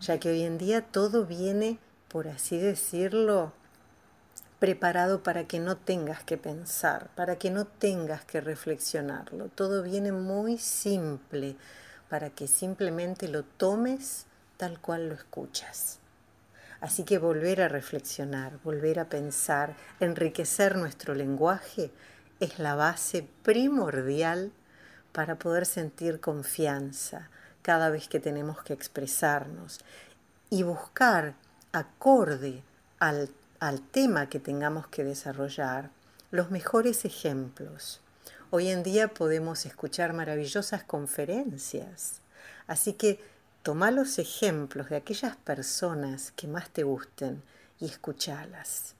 ya 0.00 0.18
que 0.18 0.30
hoy 0.30 0.42
en 0.42 0.58
día 0.58 0.82
todo 0.82 1.26
viene, 1.26 1.78
por 2.10 2.26
así 2.26 2.58
decirlo, 2.58 3.52
preparado 4.58 5.22
para 5.22 5.44
que 5.44 5.60
no 5.60 5.76
tengas 5.76 6.24
que 6.24 6.36
pensar, 6.36 7.08
para 7.14 7.36
que 7.36 7.50
no 7.50 7.66
tengas 7.66 8.24
que 8.24 8.40
reflexionarlo. 8.40 9.48
Todo 9.48 9.82
viene 9.82 10.10
muy 10.10 10.58
simple 10.58 11.56
para 12.08 12.30
que 12.30 12.48
simplemente 12.48 13.28
lo 13.28 13.44
tomes 13.44 14.26
tal 14.56 14.80
cual 14.80 15.08
lo 15.08 15.14
escuchas. 15.14 16.00
Así 16.80 17.04
que 17.04 17.18
volver 17.18 17.62
a 17.62 17.68
reflexionar, 17.68 18.58
volver 18.64 18.98
a 18.98 19.08
pensar, 19.08 19.76
enriquecer 20.00 20.76
nuestro 20.76 21.14
lenguaje 21.14 21.92
es 22.40 22.58
la 22.58 22.74
base 22.74 23.28
primordial 23.44 24.50
para 25.12 25.36
poder 25.36 25.64
sentir 25.64 26.20
confianza 26.20 27.30
cada 27.62 27.88
vez 27.88 28.08
que 28.08 28.18
tenemos 28.18 28.62
que 28.62 28.72
expresarnos 28.72 29.78
y 30.48 30.64
buscar 30.64 31.34
acorde 31.72 32.62
al 32.98 33.30
al 33.60 33.82
tema 33.82 34.30
que 34.30 34.40
tengamos 34.40 34.88
que 34.88 35.04
desarrollar 35.04 35.90
los 36.30 36.50
mejores 36.50 37.04
ejemplos. 37.04 38.00
Hoy 38.48 38.68
en 38.68 38.82
día 38.82 39.08
podemos 39.08 39.66
escuchar 39.66 40.14
maravillosas 40.14 40.82
conferencias, 40.82 42.22
así 42.66 42.94
que 42.94 43.20
toma 43.62 43.90
los 43.90 44.18
ejemplos 44.18 44.88
de 44.88 44.96
aquellas 44.96 45.36
personas 45.36 46.32
que 46.32 46.48
más 46.48 46.70
te 46.70 46.84
gusten 46.84 47.42
y 47.78 47.84
escuchalas. 47.84 48.94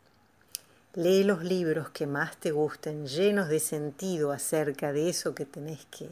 Lee 0.94 1.24
los 1.24 1.42
libros 1.42 1.88
que 1.88 2.06
más 2.06 2.36
te 2.36 2.50
gusten, 2.50 3.06
llenos 3.06 3.48
de 3.48 3.60
sentido 3.60 4.32
acerca 4.32 4.92
de 4.92 5.08
eso 5.08 5.34
que 5.34 5.46
tenés 5.46 5.86
que 5.86 6.10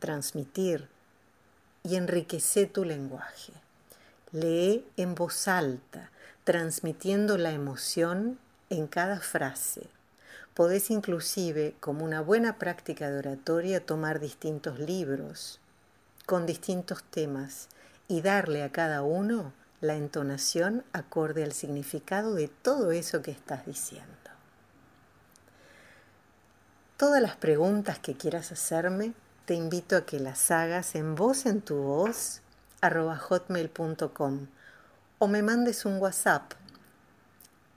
transmitir 0.00 0.86
y 1.82 1.96
enriquece 1.96 2.66
tu 2.66 2.84
lenguaje. 2.84 3.54
Lee 4.32 4.86
en 4.96 5.14
voz 5.14 5.48
alta, 5.48 6.10
transmitiendo 6.44 7.38
la 7.38 7.52
emoción 7.52 8.38
en 8.68 8.86
cada 8.86 9.20
frase. 9.20 9.88
Podés 10.52 10.90
inclusive, 10.90 11.74
como 11.80 12.04
una 12.04 12.20
buena 12.20 12.58
práctica 12.58 13.10
de 13.10 13.18
oratoria, 13.18 13.84
tomar 13.84 14.20
distintos 14.20 14.78
libros 14.78 15.60
con 16.26 16.44
distintos 16.44 17.02
temas 17.04 17.68
y 18.06 18.20
darle 18.20 18.62
a 18.62 18.70
cada 18.70 19.00
uno 19.00 19.54
la 19.80 19.94
entonación 19.94 20.84
acorde 20.92 21.42
al 21.42 21.52
significado 21.52 22.34
de 22.34 22.48
todo 22.48 22.90
eso 22.90 23.22
que 23.22 23.30
estás 23.30 23.64
diciendo. 23.64 24.06
Todas 26.98 27.22
las 27.22 27.36
preguntas 27.36 27.98
que 27.98 28.14
quieras 28.14 28.52
hacerme, 28.52 29.14
te 29.46 29.54
invito 29.54 29.96
a 29.96 30.04
que 30.04 30.20
las 30.20 30.50
hagas 30.50 30.96
en 30.96 31.14
voz 31.14 31.46
en 31.46 31.62
tu 31.62 31.76
voz 31.76 32.42
hotmail.com 32.82 34.46
o 35.18 35.28
me 35.28 35.42
mandes 35.42 35.84
un 35.84 35.98
WhatsApp 35.98 36.52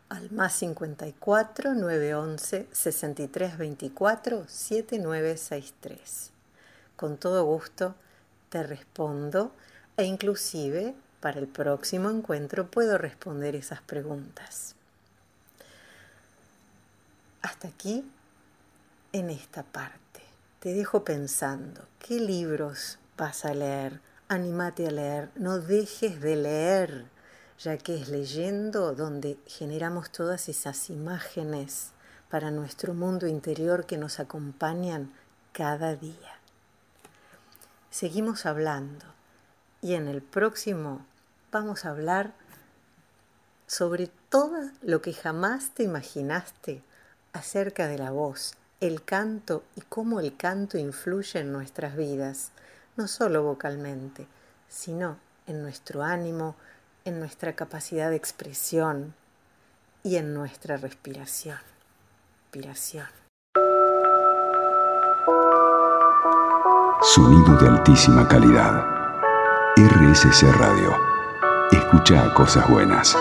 al 0.09 0.29
más 0.31 0.53
54 0.53 1.73
911 1.73 2.67
63 2.71 3.57
24 3.57 4.45
7963. 4.47 6.31
Con 6.95 7.17
todo 7.17 7.45
gusto 7.45 7.95
te 8.49 8.61
respondo 8.61 9.53
e 9.97 10.03
inclusive 10.03 10.93
para 11.19 11.39
el 11.39 11.47
próximo 11.47 12.09
encuentro 12.09 12.69
puedo 12.69 12.97
responder 12.97 13.55
esas 13.55 13.81
preguntas. 13.81 14.75
Hasta 17.41 17.69
aquí 17.69 18.05
en 19.13 19.29
esta 19.29 19.63
parte. 19.63 20.21
Te 20.59 20.73
dejo 20.73 21.03
pensando, 21.03 21.81
¿qué 21.97 22.19
libros 22.19 22.99
vas 23.17 23.45
a 23.45 23.53
leer? 23.53 24.10
Anímate 24.31 24.87
a 24.87 24.91
leer, 24.91 25.29
no 25.35 25.59
dejes 25.59 26.21
de 26.21 26.37
leer 26.37 27.05
ya 27.59 27.77
que 27.77 27.99
es 27.99 28.07
leyendo 28.07 28.95
donde 28.95 29.37
generamos 29.45 30.09
todas 30.09 30.47
esas 30.47 30.89
imágenes 30.89 31.91
para 32.29 32.49
nuestro 32.49 32.93
mundo 32.93 33.27
interior 33.27 33.85
que 33.85 33.97
nos 33.97 34.21
acompañan 34.21 35.11
cada 35.51 35.97
día. 35.97 36.39
Seguimos 37.89 38.45
hablando 38.45 39.05
y 39.81 39.95
en 39.95 40.07
el 40.07 40.21
próximo 40.21 41.05
vamos 41.51 41.83
a 41.83 41.89
hablar 41.89 42.31
sobre 43.67 44.07
todo 44.29 44.69
lo 44.81 45.01
que 45.01 45.11
jamás 45.11 45.71
te 45.71 45.83
imaginaste 45.83 46.81
acerca 47.33 47.89
de 47.89 47.97
la 47.97 48.11
voz, 48.11 48.53
el 48.79 49.03
canto 49.03 49.65
y 49.75 49.81
cómo 49.81 50.21
el 50.21 50.37
canto 50.37 50.77
influye 50.77 51.41
en 51.41 51.51
nuestras 51.51 51.97
vidas, 51.97 52.53
no 53.01 53.07
solo 53.07 53.41
vocalmente, 53.41 54.27
sino 54.69 55.17
en 55.47 55.63
nuestro 55.63 56.03
ánimo, 56.03 56.55
en 57.03 57.19
nuestra 57.19 57.53
capacidad 57.53 58.11
de 58.11 58.15
expresión 58.15 59.15
y 60.03 60.17
en 60.17 60.35
nuestra 60.35 60.77
respiración. 60.77 61.57
Respiración. 62.43 63.07
Sonido 67.01 67.57
de 67.57 67.69
altísima 67.69 68.27
calidad. 68.27 68.85
RSC 69.77 70.43
Radio. 70.59 70.95
Escucha 71.71 72.31
cosas 72.35 72.69
buenas. 72.69 73.17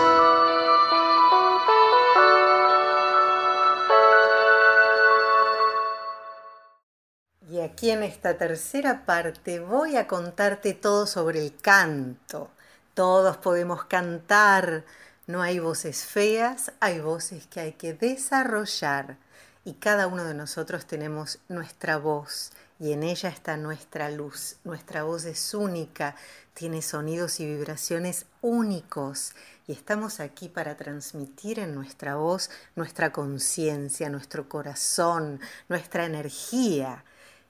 Aquí 7.81 7.89
en 7.89 8.03
esta 8.03 8.37
tercera 8.37 9.07
parte 9.07 9.59
voy 9.59 9.95
a 9.95 10.05
contarte 10.05 10.75
todo 10.75 11.07
sobre 11.07 11.43
el 11.43 11.57
canto 11.57 12.51
todos 12.93 13.37
podemos 13.37 13.85
cantar, 13.85 14.85
no 15.25 15.41
hay 15.41 15.57
voces 15.57 16.05
feas, 16.05 16.73
hay 16.79 16.99
voces 16.99 17.47
que 17.47 17.59
hay 17.59 17.71
que 17.73 17.95
desarrollar 17.95 19.17
y 19.65 19.73
cada 19.73 20.05
uno 20.05 20.25
de 20.25 20.35
nosotros 20.35 20.85
tenemos 20.85 21.39
nuestra 21.49 21.97
voz 21.97 22.51
y 22.79 22.91
en 22.91 23.01
ella 23.01 23.29
está 23.29 23.57
nuestra 23.57 24.11
luz. 24.11 24.57
Nuestra 24.63 25.01
voz 25.01 25.25
es 25.25 25.55
única, 25.55 26.15
tiene 26.53 26.83
sonidos 26.83 27.39
y 27.39 27.47
vibraciones 27.47 28.27
únicos 28.41 29.33
y 29.65 29.71
estamos 29.71 30.19
aquí 30.19 30.49
para 30.49 30.77
transmitir 30.77 31.57
en 31.57 31.73
nuestra 31.73 32.15
voz 32.15 32.51
nuestra 32.75 33.11
conciencia, 33.11 34.07
nuestro 34.09 34.47
corazón, 34.47 35.39
nuestra 35.67 36.05
energía. 36.05 37.03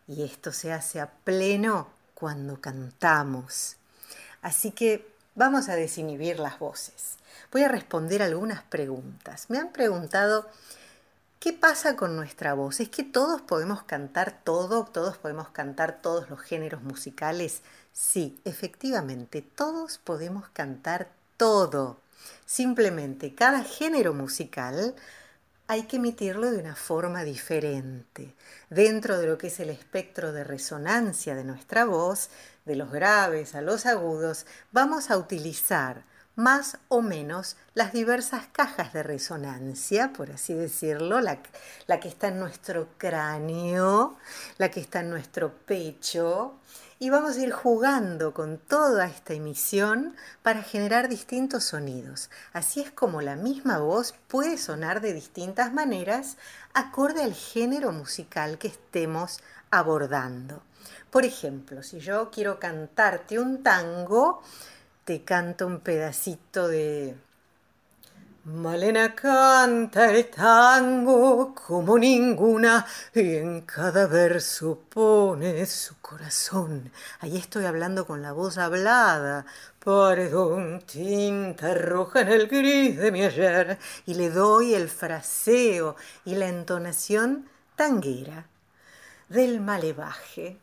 Y 0.08 0.24
esto 0.24 0.52
se 0.52 0.74
hace 0.74 1.00
a 1.00 1.10
pleno 1.10 1.88
cuando 2.14 2.60
cantamos. 2.60 3.78
Así 4.42 4.72
que 4.72 5.08
vamos 5.36 5.70
a 5.70 5.76
desinhibir 5.76 6.40
las 6.40 6.60
voces. 6.60 7.18
Voy 7.52 7.64
a 7.64 7.70
responder 7.70 8.22
algunas 8.22 8.64
preguntas. 8.64 9.50
Me 9.50 9.58
han 9.58 9.72
preguntado 9.72 10.50
¿Qué 11.42 11.54
pasa 11.54 11.96
con 11.96 12.16
nuestra 12.16 12.54
voz? 12.54 12.80
¿Es 12.82 12.90
que 12.90 13.04
todos 13.04 13.42
podemos 13.42 13.82
cantar 13.82 14.44
todo? 14.44 14.86
¿Todos 14.86 15.18
podemos 15.18 15.50
cantar 15.50 16.00
todos 16.00 16.30
los 16.30 16.40
géneros 16.40 16.84
musicales? 16.84 17.64
Sí, 17.94 18.40
efectivamente, 18.46 19.42
todos 19.42 19.98
podemos 19.98 20.50
cantar 20.50 21.10
todo. 21.38 22.00
Simplemente 22.46 23.34
cada 23.34 23.64
género 23.64 24.14
musical 24.14 24.94
hay 25.72 25.84
que 25.84 25.96
emitirlo 25.96 26.52
de 26.52 26.58
una 26.58 26.76
forma 26.76 27.24
diferente. 27.24 28.36
Dentro 28.70 29.18
de 29.18 29.28
lo 29.28 29.38
que 29.38 29.48
es 29.48 29.58
el 29.62 29.70
espectro 29.70 30.34
de 30.34 30.44
resonancia 30.44 31.34
de 31.34 31.46
nuestra 31.46 31.86
voz, 31.86 32.30
de 32.66 32.76
los 32.76 32.92
graves 32.92 33.56
a 33.56 33.62
los 33.62 33.86
agudos, 33.86 34.46
vamos 34.74 35.10
a 35.10 35.18
utilizar 35.18 36.04
más 36.36 36.78
o 36.88 37.02
menos 37.02 37.58
las 37.74 37.94
diversas 37.94 38.48
cajas 38.52 38.94
de 38.94 39.04
resonancia, 39.04 40.14
por 40.14 40.32
así 40.32 40.54
decirlo, 40.54 41.22
la, 41.22 41.40
la, 41.88 42.00
que 42.00 42.08
está 42.08 42.30
en 42.30 42.40
nuestro 42.40 42.88
cráneo, 42.98 44.18
la 44.58 44.72
que 44.72 44.80
está 44.80 45.02
en 45.02 45.10
nuestro 45.10 45.54
pecho, 45.54 46.56
y 47.00 47.10
vamos 47.10 47.36
a 47.36 47.42
ir 47.42 47.52
jugando 47.52 48.32
con 48.32 48.60
toda 48.60 49.08
esta 49.08 49.34
emisión 49.34 50.16
para 50.44 50.62
generar 50.62 51.10
distintos 51.10 51.64
sonidos. 51.64 52.30
Así 52.54 52.80
es 52.80 52.92
como 52.92 53.22
la 53.22 53.36
misma 53.36 53.80
voz 53.80 54.14
puede 54.28 54.60
sonar 54.60 55.02
de 55.02 55.14
distintas 55.14 55.74
maneras 55.74 56.38
acorde 56.76 57.24
al 57.24 57.34
género 57.34 57.92
musical 57.92 58.60
que 58.60 58.68
estemos 58.68 59.40
abordando. 59.72 60.62
Por 61.10 61.26
ejemplo, 61.26 61.82
si 61.82 62.00
yo 62.00 62.30
quiero 62.30 62.60
cantarte 62.60 63.40
un 63.40 63.64
tango, 63.64 64.44
te 65.06 65.24
canto 65.24 65.68
un 65.68 65.80
pedacito 65.80 66.68
de... 66.68 67.16
Malena 68.44 69.14
canta 69.14 70.12
el 70.12 70.28
tango 70.32 71.54
como 71.54 72.00
ninguna 72.00 72.84
y 73.14 73.36
en 73.36 73.62
cada 73.62 74.08
verso 74.08 74.80
pone 74.90 75.64
su 75.68 76.00
corazón. 76.02 76.92
Ahí 77.20 77.38
estoy 77.38 77.66
hablando 77.66 78.08
con 78.08 78.24
la 78.24 78.32
voz 78.32 78.58
hablada. 78.58 79.46
Perdón, 79.84 80.82
tinta 80.88 81.76
roja 81.76 82.22
en 82.22 82.30
el 82.30 82.48
gris 82.48 82.98
de 82.98 83.12
mi 83.12 83.24
ayer. 83.24 83.78
Y 84.08 84.16
le 84.16 84.32
doy 84.32 84.74
el 84.74 84.90
fraseo 84.90 85.96
y 86.26 86.34
la 86.34 86.48
entonación 86.48 87.48
tanguera 87.76 88.48
del 89.30 89.62
malevaje. 89.62 90.58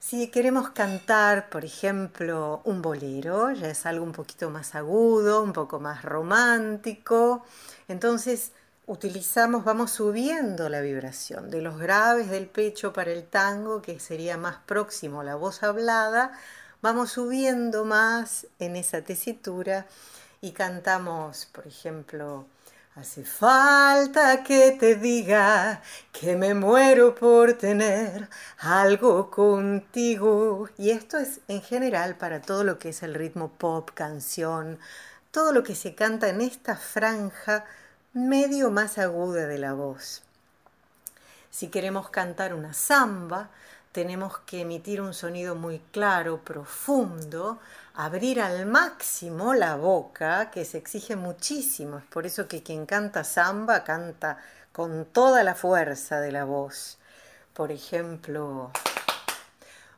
Si 0.00 0.28
queremos 0.28 0.70
cantar, 0.70 1.50
por 1.50 1.62
ejemplo, 1.62 2.62
un 2.64 2.80
bolero, 2.80 3.50
ya 3.52 3.68
es 3.68 3.84
algo 3.84 4.02
un 4.02 4.12
poquito 4.12 4.48
más 4.48 4.74
agudo, 4.74 5.42
un 5.42 5.52
poco 5.52 5.78
más 5.78 6.02
romántico, 6.02 7.44
entonces 7.86 8.52
utilizamos, 8.86 9.62
vamos 9.62 9.90
subiendo 9.90 10.70
la 10.70 10.80
vibración 10.80 11.50
de 11.50 11.60
los 11.60 11.78
graves 11.78 12.30
del 12.30 12.46
pecho 12.48 12.94
para 12.94 13.12
el 13.12 13.24
tango, 13.24 13.82
que 13.82 14.00
sería 14.00 14.38
más 14.38 14.56
próximo 14.64 15.20
a 15.20 15.24
la 15.24 15.34
voz 15.34 15.62
hablada, 15.62 16.32
vamos 16.80 17.12
subiendo 17.12 17.84
más 17.84 18.46
en 18.58 18.76
esa 18.76 19.02
tesitura 19.02 19.86
y 20.40 20.52
cantamos, 20.52 21.44
por 21.52 21.66
ejemplo, 21.66 22.46
Hace 23.00 23.24
falta 23.24 24.44
que 24.44 24.72
te 24.72 24.94
diga 24.94 25.80
que 26.12 26.36
me 26.36 26.52
muero 26.52 27.14
por 27.14 27.54
tener 27.54 28.28
algo 28.58 29.30
contigo. 29.30 30.68
Y 30.76 30.90
esto 30.90 31.16
es 31.16 31.40
en 31.48 31.62
general 31.62 32.18
para 32.18 32.42
todo 32.42 32.62
lo 32.62 32.78
que 32.78 32.90
es 32.90 33.02
el 33.02 33.14
ritmo 33.14 33.52
pop, 33.52 33.88
canción, 33.94 34.78
todo 35.30 35.52
lo 35.52 35.62
que 35.62 35.74
se 35.76 35.94
canta 35.94 36.28
en 36.28 36.42
esta 36.42 36.76
franja 36.76 37.64
medio 38.12 38.70
más 38.70 38.98
aguda 38.98 39.46
de 39.46 39.56
la 39.56 39.72
voz. 39.72 40.20
Si 41.50 41.68
queremos 41.68 42.10
cantar 42.10 42.52
una 42.52 42.74
samba, 42.74 43.48
tenemos 43.92 44.40
que 44.40 44.60
emitir 44.60 45.00
un 45.00 45.14
sonido 45.14 45.54
muy 45.54 45.80
claro, 45.90 46.44
profundo, 46.44 47.60
abrir 47.94 48.40
al 48.40 48.66
máximo 48.66 49.54
la 49.54 49.76
boca, 49.76 50.50
que 50.50 50.64
se 50.64 50.78
exige 50.78 51.16
muchísimo. 51.16 51.98
Es 51.98 52.04
por 52.04 52.26
eso 52.26 52.48
que 52.48 52.62
quien 52.62 52.86
canta 52.86 53.24
samba 53.24 53.84
canta 53.84 54.38
con 54.72 55.04
toda 55.06 55.42
la 55.44 55.54
fuerza 55.54 56.20
de 56.20 56.32
la 56.32 56.44
voz. 56.44 56.98
Por 57.52 57.72
ejemplo, 57.72 58.70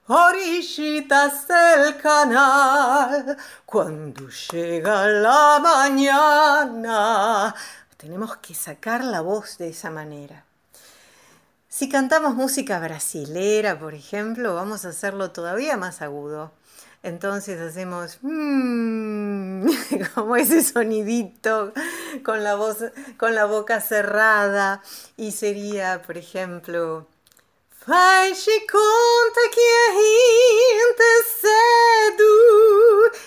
orillitas 0.07 1.46
del 1.46 1.96
canal, 1.98 3.37
cuando 3.64 4.28
llega 4.28 5.07
la 5.07 5.59
mañana. 5.62 7.55
Tenemos 7.96 8.37
que 8.38 8.55
sacar 8.55 9.05
la 9.05 9.20
voz 9.20 9.59
de 9.59 9.68
esa 9.68 9.90
manera. 9.90 10.44
Si 11.68 11.88
cantamos 11.88 12.35
música 12.35 12.78
brasilera, 12.81 13.78
por 13.78 13.94
ejemplo, 13.94 14.55
vamos 14.55 14.85
a 14.85 14.88
hacerlo 14.88 15.31
todavía 15.31 15.76
más 15.76 16.02
agudo. 16.02 16.50
Entonces 17.03 17.61
hacemos 17.61 18.19
mmm, 18.23 19.67
como 20.15 20.37
ese 20.37 20.62
sonidito 20.62 21.73
con 22.25 22.45
la 22.45 22.55
voz, 22.55 22.79
con 23.17 23.35
la 23.35 23.45
boca 23.45 23.81
cerrada 23.81 24.83
y 25.17 25.33
sería, 25.33 26.03
por 26.03 26.17
ejemplo, 26.17 27.09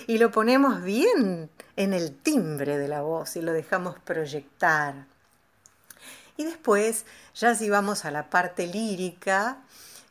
y 0.07 0.17
lo 0.17 0.31
ponemos 0.31 0.81
bien 0.81 1.49
en 1.75 1.93
el 1.93 2.15
timbre 2.15 2.77
de 2.77 2.87
la 2.87 3.01
voz 3.01 3.35
y 3.35 3.41
lo 3.41 3.51
dejamos 3.51 3.99
proyectar. 3.99 5.07
Y 6.37 6.45
después, 6.45 7.05
ya 7.35 7.55
si 7.55 7.69
vamos 7.69 8.05
a 8.05 8.11
la 8.11 8.29
parte 8.29 8.67
lírica, 8.67 9.57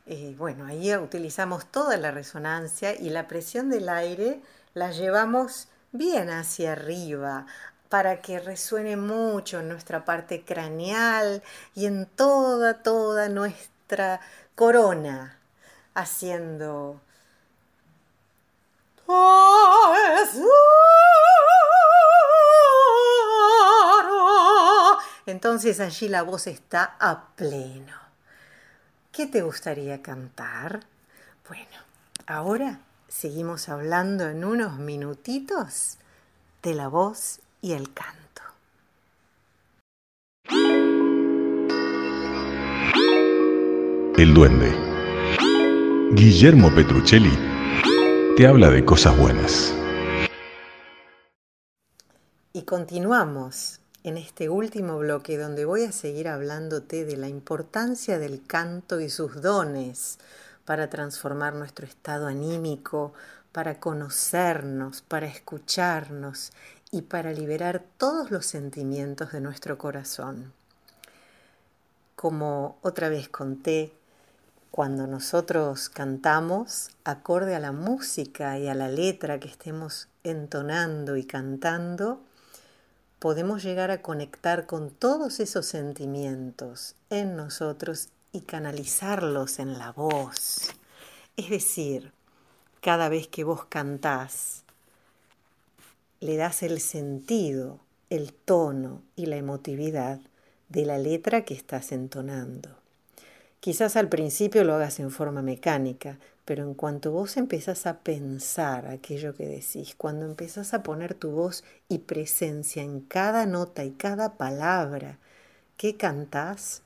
eh, 0.07 0.35
bueno, 0.37 0.65
ahí 0.65 0.95
utilizamos 0.95 1.65
toda 1.65 1.97
la 1.97 2.11
resonancia 2.11 2.93
y 2.95 3.09
la 3.09 3.27
presión 3.27 3.69
del 3.69 3.89
aire 3.89 4.39
la 4.75 4.91
llevamos 4.91 5.67
bien 5.91 6.29
hacia 6.29 6.73
arriba 6.73 7.47
para 7.89 8.21
que 8.21 8.39
resuene 8.39 8.97
mucho 8.97 9.61
en 9.61 9.69
nuestra 9.69 10.05
parte 10.05 10.43
craneal 10.43 11.41
y 11.73 11.87
en 11.87 12.05
toda, 12.05 12.83
toda 12.83 13.29
nuestra 13.29 14.19
corona, 14.53 15.39
haciendo... 15.95 17.01
Entonces 25.25 25.79
allí 25.79 26.09
la 26.09 26.21
voz 26.23 26.47
está 26.47 26.95
a 26.99 27.29
pleno. 27.35 28.04
¿Qué 29.15 29.27
te 29.27 29.41
gustaría 29.41 30.01
cantar? 30.01 30.81
Bueno, 31.47 31.77
ahora 32.27 32.81
seguimos 33.07 33.69
hablando 33.69 34.27
en 34.27 34.43
unos 34.43 34.77
minutitos 34.77 35.97
de 36.61 36.73
la 36.73 36.89
voz 36.89 37.39
y 37.61 37.71
el 37.71 37.93
canto. 37.93 38.41
El 44.17 44.33
duende. 44.33 44.75
Guillermo 46.11 46.75
Petruccelli 46.75 47.39
te 48.35 48.45
habla 48.45 48.69
de 48.69 48.83
cosas 48.83 49.17
buenas. 49.17 49.73
Y 52.51 52.63
continuamos 52.63 53.79
en 54.05 54.17
este 54.17 54.49
último 54.49 54.99
bloque 54.99 55.35
donde 55.35 55.65
voy 55.65 55.83
a 55.83 55.91
seguir 55.91 56.27
hablándote 56.27 57.05
de 57.05 57.17
la 57.17 57.27
importancia 57.27 58.19
del 58.19 58.45
canto 58.45 58.99
y 59.01 59.09
sus 59.09 59.41
dones 59.41 60.19
para 60.63 60.91
transformar 60.91 61.55
nuestro 61.55 61.87
estado 61.87 62.27
anímico, 62.27 63.13
para 63.51 63.79
conocernos, 63.79 65.01
para 65.01 65.25
escucharnos 65.25 66.51
y 66.91 67.01
para 67.01 67.33
liberar 67.33 67.83
todos 67.97 68.29
los 68.29 68.45
sentimientos 68.45 69.31
de 69.31 69.41
nuestro 69.41 69.79
corazón. 69.79 70.53
Como 72.15 72.77
otra 72.83 73.09
vez 73.09 73.27
conté, 73.27 73.91
cuando 74.69 75.07
nosotros 75.07 75.89
cantamos, 75.89 76.91
acorde 77.05 77.55
a 77.55 77.59
la 77.59 77.71
música 77.71 78.59
y 78.59 78.67
a 78.67 78.75
la 78.75 78.87
letra 78.87 79.39
que 79.39 79.47
estemos 79.47 80.09
entonando 80.23 81.17
y 81.17 81.25
cantando, 81.25 82.21
podemos 83.25 83.63
llegar 83.63 83.89
a 83.89 84.03
conectar 84.03 84.67
con 84.67 84.91
todos 84.91 85.39
esos 85.39 85.65
sentimientos 85.65 86.93
en 87.09 87.35
nosotros 87.35 88.09
y 88.31 88.41
canalizarlos 88.41 89.57
en 89.57 89.79
la 89.79 89.91
voz. 89.91 90.69
Es 91.35 91.49
decir, 91.49 92.11
cada 92.81 93.09
vez 93.09 93.27
que 93.27 93.43
vos 93.43 93.65
cantás, 93.65 94.61
le 96.19 96.37
das 96.37 96.61
el 96.61 96.79
sentido, 96.79 97.79
el 98.11 98.31
tono 98.31 99.01
y 99.15 99.25
la 99.25 99.37
emotividad 99.37 100.19
de 100.69 100.85
la 100.85 100.99
letra 100.99 101.45
que 101.45 101.55
estás 101.55 101.93
entonando. 101.93 102.77
Quizás 103.59 103.95
al 103.95 104.09
principio 104.09 104.63
lo 104.63 104.75
hagas 104.75 104.99
en 104.99 105.11
forma 105.11 105.41
mecánica, 105.41 106.19
pero 106.45 106.63
en 106.63 106.75
cuanto 106.75 107.11
vos 107.11 107.37
empezás 107.37 107.87
a 107.87 107.99
pensar 107.99 108.87
aquello 108.87 109.33
que 109.33 109.47
decís, 109.47 109.95
cuando 109.97 110.25
empezás 110.25 110.73
a 110.73 110.83
poner 110.83 111.15
tu 111.15 111.31
voz 111.31 111.63
y 111.89 111.99
presencia 111.99 112.83
en 112.83 113.01
cada 113.01 113.47
nota 113.47 113.83
y 113.83 113.91
cada 113.91 114.37
palabra 114.37 115.17
que 115.77 115.97
cantás, 115.97 116.83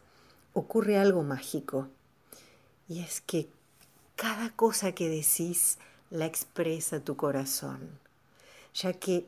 ocurre 0.53 0.97
algo 0.97 1.23
mágico. 1.23 1.89
Y 2.87 3.01
es 3.01 3.21
que 3.21 3.49
cada 4.15 4.49
cosa 4.51 4.93
que 4.93 5.09
decís 5.09 5.77
la 6.09 6.25
expresa 6.25 7.01
tu 7.01 7.15
corazón, 7.15 7.99
ya 8.73 8.93
que 8.93 9.25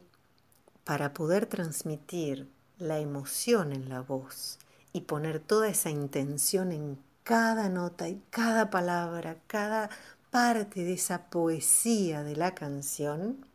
para 0.83 1.13
poder 1.13 1.45
transmitir 1.45 2.47
la 2.79 2.99
emoción 2.99 3.71
en 3.71 3.89
la 3.89 4.01
voz 4.01 4.57
y 4.93 5.01
poner 5.01 5.39
toda 5.39 5.69
esa 5.69 5.89
intención 5.89 6.71
en 6.71 6.97
cada 7.23 7.69
nota 7.69 8.09
y 8.09 8.21
cada 8.29 8.69
palabra, 8.69 9.37
cada 9.47 9.89
parte 10.31 10.83
de 10.83 10.93
esa 10.93 11.29
poesía 11.29 12.23
de 12.23 12.35
la 12.35 12.55
canción, 12.55 13.45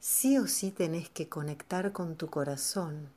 sí 0.00 0.38
o 0.38 0.46
sí 0.46 0.70
tenés 0.70 1.08
que 1.08 1.28
conectar 1.28 1.92
con 1.92 2.16
tu 2.16 2.28
corazón, 2.28 3.08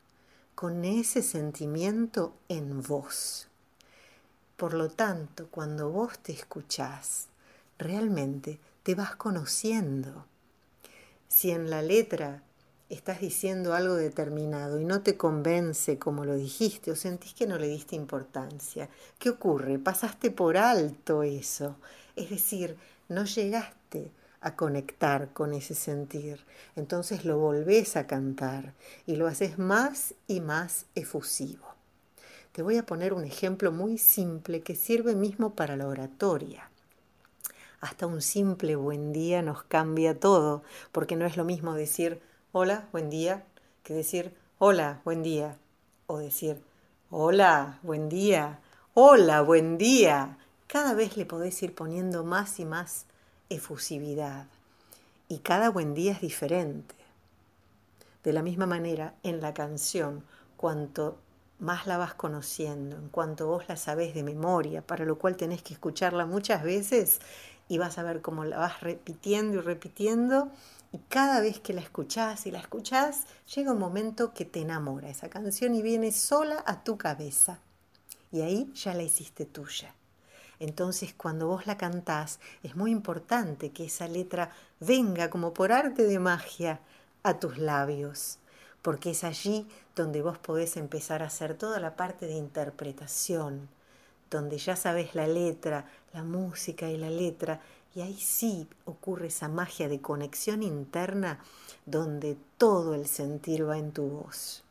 con 0.55 0.85
ese 0.85 1.21
sentimiento 1.21 2.33
en 2.47 2.81
vos. 2.81 3.47
Por 4.55 4.73
lo 4.73 4.89
tanto, 4.89 5.47
cuando 5.49 5.89
vos 5.89 6.19
te 6.19 6.33
escuchás, 6.33 7.27
realmente 7.77 8.59
te 8.83 8.93
vas 8.93 9.15
conociendo. 9.15 10.25
Si 11.27 11.51
en 11.51 11.69
la 11.69 11.81
letra 11.81 12.43
estás 12.89 13.21
diciendo 13.21 13.73
algo 13.73 13.95
determinado 13.95 14.79
y 14.79 14.85
no 14.85 15.01
te 15.01 15.15
convence 15.15 15.99
como 15.99 16.25
lo 16.25 16.35
dijiste 16.35 16.91
o 16.91 16.95
sentís 16.95 17.33
que 17.33 17.47
no 17.47 17.57
le 17.57 17.67
diste 17.67 17.95
importancia, 17.95 18.89
¿qué 19.19 19.29
ocurre? 19.29 19.77
Pasaste 19.77 20.31
por 20.31 20.57
alto 20.57 21.23
eso. 21.23 21.77
Es 22.15 22.29
decir, 22.29 22.75
no 23.07 23.25
llegaste 23.25 24.11
a 24.41 24.55
conectar 24.55 25.33
con 25.33 25.53
ese 25.53 25.75
sentir. 25.75 26.43
Entonces 26.75 27.25
lo 27.25 27.37
volvés 27.37 27.95
a 27.95 28.07
cantar 28.07 28.73
y 29.05 29.15
lo 29.15 29.27
haces 29.27 29.59
más 29.59 30.15
y 30.27 30.41
más 30.41 30.85
efusivo. 30.95 31.67
Te 32.51 32.63
voy 32.63 32.77
a 32.77 32.85
poner 32.85 33.13
un 33.13 33.23
ejemplo 33.23 33.71
muy 33.71 33.97
simple 33.97 34.61
que 34.61 34.75
sirve 34.75 35.13
mismo 35.13 35.53
para 35.53 35.77
la 35.77 35.87
oratoria. 35.87 36.71
Hasta 37.79 38.07
un 38.07 38.21
simple 38.21 38.75
buen 38.75 39.13
día 39.13 39.41
nos 39.41 39.63
cambia 39.63 40.19
todo, 40.19 40.63
porque 40.91 41.15
no 41.15 41.25
es 41.25 41.37
lo 41.37 41.45
mismo 41.45 41.73
decir 41.75 42.21
hola, 42.51 42.87
buen 42.91 43.11
día, 43.11 43.45
que 43.83 43.93
decir 43.93 44.33
hola, 44.57 45.01
buen 45.05 45.21
día, 45.21 45.57
o 46.07 46.17
decir 46.17 46.63
hola, 47.11 47.77
buen 47.83 48.09
día, 48.09 48.59
hola, 48.95 49.41
buen 49.41 49.77
día. 49.77 50.39
Cada 50.65 50.95
vez 50.95 51.15
le 51.15 51.27
podés 51.27 51.61
ir 51.61 51.75
poniendo 51.75 52.23
más 52.23 52.59
y 52.59 52.65
más 52.65 53.05
efusividad. 53.49 54.47
Y 55.27 55.39
cada 55.39 55.69
buen 55.69 55.93
día 55.93 56.13
es 56.13 56.21
diferente. 56.21 56.95
De 58.23 58.33
la 58.33 58.41
misma 58.41 58.65
manera, 58.65 59.13
en 59.21 59.41
la 59.41 59.53
canción, 59.53 60.23
cuanto 60.57 61.19
más 61.59 61.85
la 61.85 61.97
vas 61.97 62.15
conociendo, 62.15 62.97
en 62.97 63.09
cuanto 63.09 63.45
vos 63.45 63.65
la 63.67 63.77
sabés 63.77 64.15
de 64.15 64.23
memoria, 64.23 64.81
para 64.81 65.05
lo 65.05 65.19
cual 65.19 65.37
tenés 65.37 65.61
que 65.61 65.73
escucharla 65.73 66.25
muchas 66.25 66.63
veces 66.63 67.19
y 67.69 67.77
vas 67.77 67.97
a 67.97 68.03
ver 68.03 68.21
cómo 68.21 68.43
la 68.43 68.57
vas 68.57 68.81
repitiendo 68.81 69.59
y 69.59 69.61
repitiendo 69.61 70.51
y 70.91 70.97
cada 71.07 71.39
vez 71.39 71.59
que 71.59 71.73
la 71.73 71.81
escuchás 71.81 72.47
y 72.47 72.51
la 72.51 72.59
escuchás, 72.59 73.25
llega 73.55 73.71
un 73.71 73.79
momento 73.79 74.33
que 74.33 74.43
te 74.43 74.61
enamora 74.61 75.09
esa 75.09 75.29
canción 75.29 75.75
y 75.75 75.83
viene 75.83 76.11
sola 76.11 76.63
a 76.65 76.83
tu 76.83 76.97
cabeza. 76.97 77.59
Y 78.31 78.41
ahí 78.41 78.71
ya 78.73 78.93
la 78.95 79.03
hiciste 79.03 79.45
tuya. 79.45 79.93
Entonces 80.59 81.13
cuando 81.13 81.47
vos 81.47 81.67
la 81.67 81.77
cantás 81.77 82.39
es 82.63 82.75
muy 82.75 82.91
importante 82.91 83.71
que 83.71 83.85
esa 83.85 84.07
letra 84.07 84.51
venga 84.79 85.29
como 85.29 85.53
por 85.53 85.71
arte 85.71 86.03
de 86.03 86.19
magia 86.19 86.81
a 87.23 87.39
tus 87.39 87.59
labios, 87.59 88.39
porque 88.81 89.11
es 89.11 89.23
allí 89.23 89.67
donde 89.95 90.21
vos 90.21 90.37
podés 90.37 90.75
empezar 90.75 91.21
a 91.21 91.27
hacer 91.27 91.55
toda 91.55 91.79
la 91.79 91.95
parte 91.95 92.25
de 92.25 92.33
interpretación, 92.33 93.69
donde 94.29 94.57
ya 94.57 94.75
sabes 94.75 95.15
la 95.15 95.27
letra, 95.27 95.85
la 96.13 96.23
música 96.23 96.89
y 96.89 96.97
la 96.97 97.09
letra, 97.09 97.61
y 97.95 98.01
ahí 98.01 98.17
sí 98.19 98.67
ocurre 98.85 99.27
esa 99.27 99.47
magia 99.47 99.89
de 99.89 99.99
conexión 99.99 100.63
interna 100.63 101.39
donde 101.85 102.37
todo 102.57 102.93
el 102.93 103.07
sentir 103.07 103.67
va 103.67 103.77
en 103.77 103.91
tu 103.91 104.03
voz. 104.03 104.63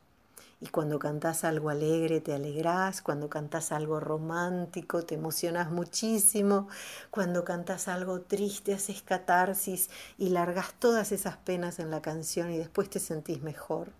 Y 0.60 0.68
cuando 0.68 0.98
cantas 0.98 1.44
algo 1.44 1.70
alegre 1.70 2.20
te 2.20 2.34
alegrás, 2.34 3.00
cuando 3.00 3.28
cantas 3.28 3.70
algo 3.70 4.00
romántico 4.00 5.04
te 5.04 5.14
emocionas 5.14 5.70
muchísimo, 5.70 6.68
cuando 7.10 7.44
cantas 7.44 7.86
algo 7.86 8.22
triste 8.22 8.74
haces 8.74 9.02
catarsis 9.02 9.88
y 10.16 10.30
largas 10.30 10.74
todas 10.78 11.12
esas 11.12 11.36
penas 11.36 11.78
en 11.78 11.90
la 11.90 12.02
canción 12.02 12.50
y 12.50 12.58
después 12.58 12.90
te 12.90 12.98
sentís 12.98 13.40
mejor. 13.42 13.92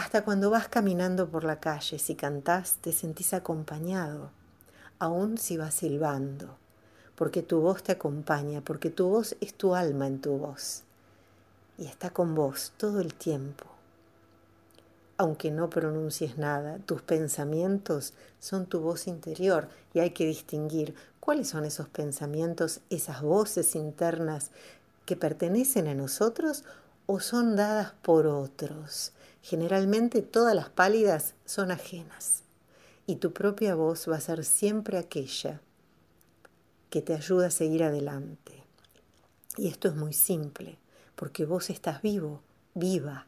Hasta 0.00 0.24
cuando 0.24 0.48
vas 0.48 0.66
caminando 0.68 1.28
por 1.28 1.44
la 1.44 1.60
calle, 1.60 1.98
si 1.98 2.14
cantás, 2.14 2.78
te 2.80 2.90
sentís 2.90 3.34
acompañado, 3.34 4.30
aun 4.98 5.36
si 5.36 5.58
vas 5.58 5.74
silbando 5.74 6.56
porque 7.20 7.42
tu 7.42 7.60
voz 7.60 7.82
te 7.82 7.92
acompaña, 7.92 8.62
porque 8.62 8.88
tu 8.88 9.06
voz 9.10 9.36
es 9.42 9.52
tu 9.52 9.74
alma 9.74 10.06
en 10.06 10.22
tu 10.22 10.38
voz 10.38 10.84
y 11.76 11.84
está 11.84 12.08
con 12.08 12.34
vos 12.34 12.72
todo 12.78 13.02
el 13.02 13.12
tiempo. 13.12 13.66
Aunque 15.18 15.50
no 15.50 15.68
pronuncies 15.68 16.38
nada, 16.38 16.78
tus 16.78 17.02
pensamientos 17.02 18.14
son 18.38 18.64
tu 18.64 18.80
voz 18.80 19.06
interior 19.06 19.68
y 19.92 19.98
hay 19.98 20.12
que 20.12 20.24
distinguir 20.24 20.94
cuáles 21.20 21.48
son 21.48 21.66
esos 21.66 21.90
pensamientos, 21.90 22.80
esas 22.88 23.20
voces 23.20 23.76
internas 23.76 24.50
que 25.04 25.14
pertenecen 25.14 25.88
a 25.88 25.94
nosotros 25.94 26.64
o 27.04 27.20
son 27.20 27.54
dadas 27.54 27.92
por 28.00 28.26
otros. 28.26 29.12
Generalmente 29.42 30.22
todas 30.22 30.54
las 30.54 30.68
pálidas 30.68 31.34
son 31.44 31.70
ajenas 31.70 32.42
y 33.06 33.16
tu 33.16 33.32
propia 33.32 33.74
voz 33.74 34.08
va 34.08 34.16
a 34.16 34.20
ser 34.20 34.44
siempre 34.44 34.98
aquella 34.98 35.60
que 36.90 37.02
te 37.02 37.14
ayuda 37.14 37.46
a 37.46 37.50
seguir 37.50 37.82
adelante. 37.82 38.64
Y 39.56 39.68
esto 39.68 39.88
es 39.88 39.96
muy 39.96 40.12
simple, 40.12 40.78
porque 41.16 41.44
vos 41.44 41.70
estás 41.70 42.02
vivo, 42.02 42.42
viva. 42.74 43.26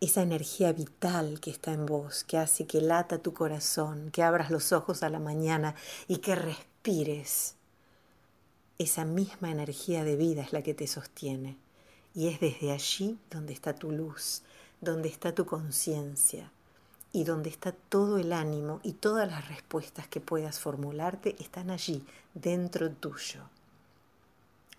Esa 0.00 0.22
energía 0.22 0.72
vital 0.72 1.40
que 1.40 1.50
está 1.50 1.72
en 1.72 1.86
vos, 1.86 2.24
que 2.24 2.38
hace 2.38 2.66
que 2.66 2.80
lata 2.80 3.18
tu 3.18 3.34
corazón, 3.34 4.10
que 4.10 4.22
abras 4.22 4.50
los 4.50 4.72
ojos 4.72 5.02
a 5.02 5.10
la 5.10 5.18
mañana 5.18 5.74
y 6.08 6.18
que 6.18 6.34
respires. 6.34 7.56
Esa 8.78 9.04
misma 9.04 9.50
energía 9.50 10.04
de 10.04 10.16
vida 10.16 10.42
es 10.42 10.52
la 10.52 10.62
que 10.62 10.74
te 10.74 10.86
sostiene. 10.86 11.58
Y 12.14 12.28
es 12.28 12.40
desde 12.40 12.72
allí 12.72 13.18
donde 13.30 13.52
está 13.52 13.74
tu 13.74 13.92
luz, 13.92 14.42
donde 14.80 15.08
está 15.08 15.34
tu 15.34 15.46
conciencia, 15.46 16.50
y 17.12 17.24
donde 17.24 17.50
está 17.50 17.72
todo 17.72 18.18
el 18.18 18.32
ánimo 18.32 18.80
y 18.82 18.92
todas 18.92 19.28
las 19.28 19.48
respuestas 19.48 20.06
que 20.06 20.20
puedas 20.20 20.60
formularte 20.60 21.36
están 21.40 21.70
allí, 21.70 22.04
dentro 22.34 22.90
tuyo, 22.90 23.42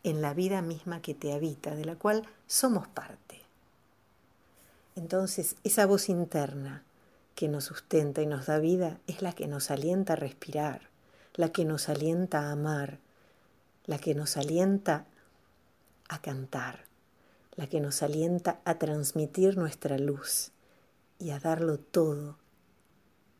en 0.03 0.21
la 0.21 0.33
vida 0.33 0.61
misma 0.61 1.01
que 1.01 1.13
te 1.13 1.33
habita, 1.33 1.75
de 1.75 1.85
la 1.85 1.95
cual 1.95 2.23
somos 2.47 2.87
parte. 2.87 3.41
Entonces, 4.95 5.55
esa 5.63 5.85
voz 5.85 6.09
interna 6.09 6.83
que 7.35 7.47
nos 7.47 7.65
sustenta 7.65 8.21
y 8.21 8.25
nos 8.25 8.45
da 8.45 8.59
vida 8.59 8.99
es 9.07 9.21
la 9.21 9.33
que 9.33 9.47
nos 9.47 9.71
alienta 9.71 10.13
a 10.13 10.17
respirar, 10.17 10.89
la 11.35 11.51
que 11.51 11.65
nos 11.65 11.89
alienta 11.89 12.47
a 12.47 12.51
amar, 12.51 12.99
la 13.85 13.97
que 13.97 14.15
nos 14.15 14.37
alienta 14.37 15.05
a 16.07 16.21
cantar, 16.21 16.85
la 17.55 17.67
que 17.67 17.81
nos 17.81 18.01
alienta 18.01 18.61
a 18.65 18.77
transmitir 18.77 19.57
nuestra 19.57 19.97
luz 19.97 20.51
y 21.19 21.31
a 21.31 21.39
darlo 21.39 21.77
todo 21.77 22.37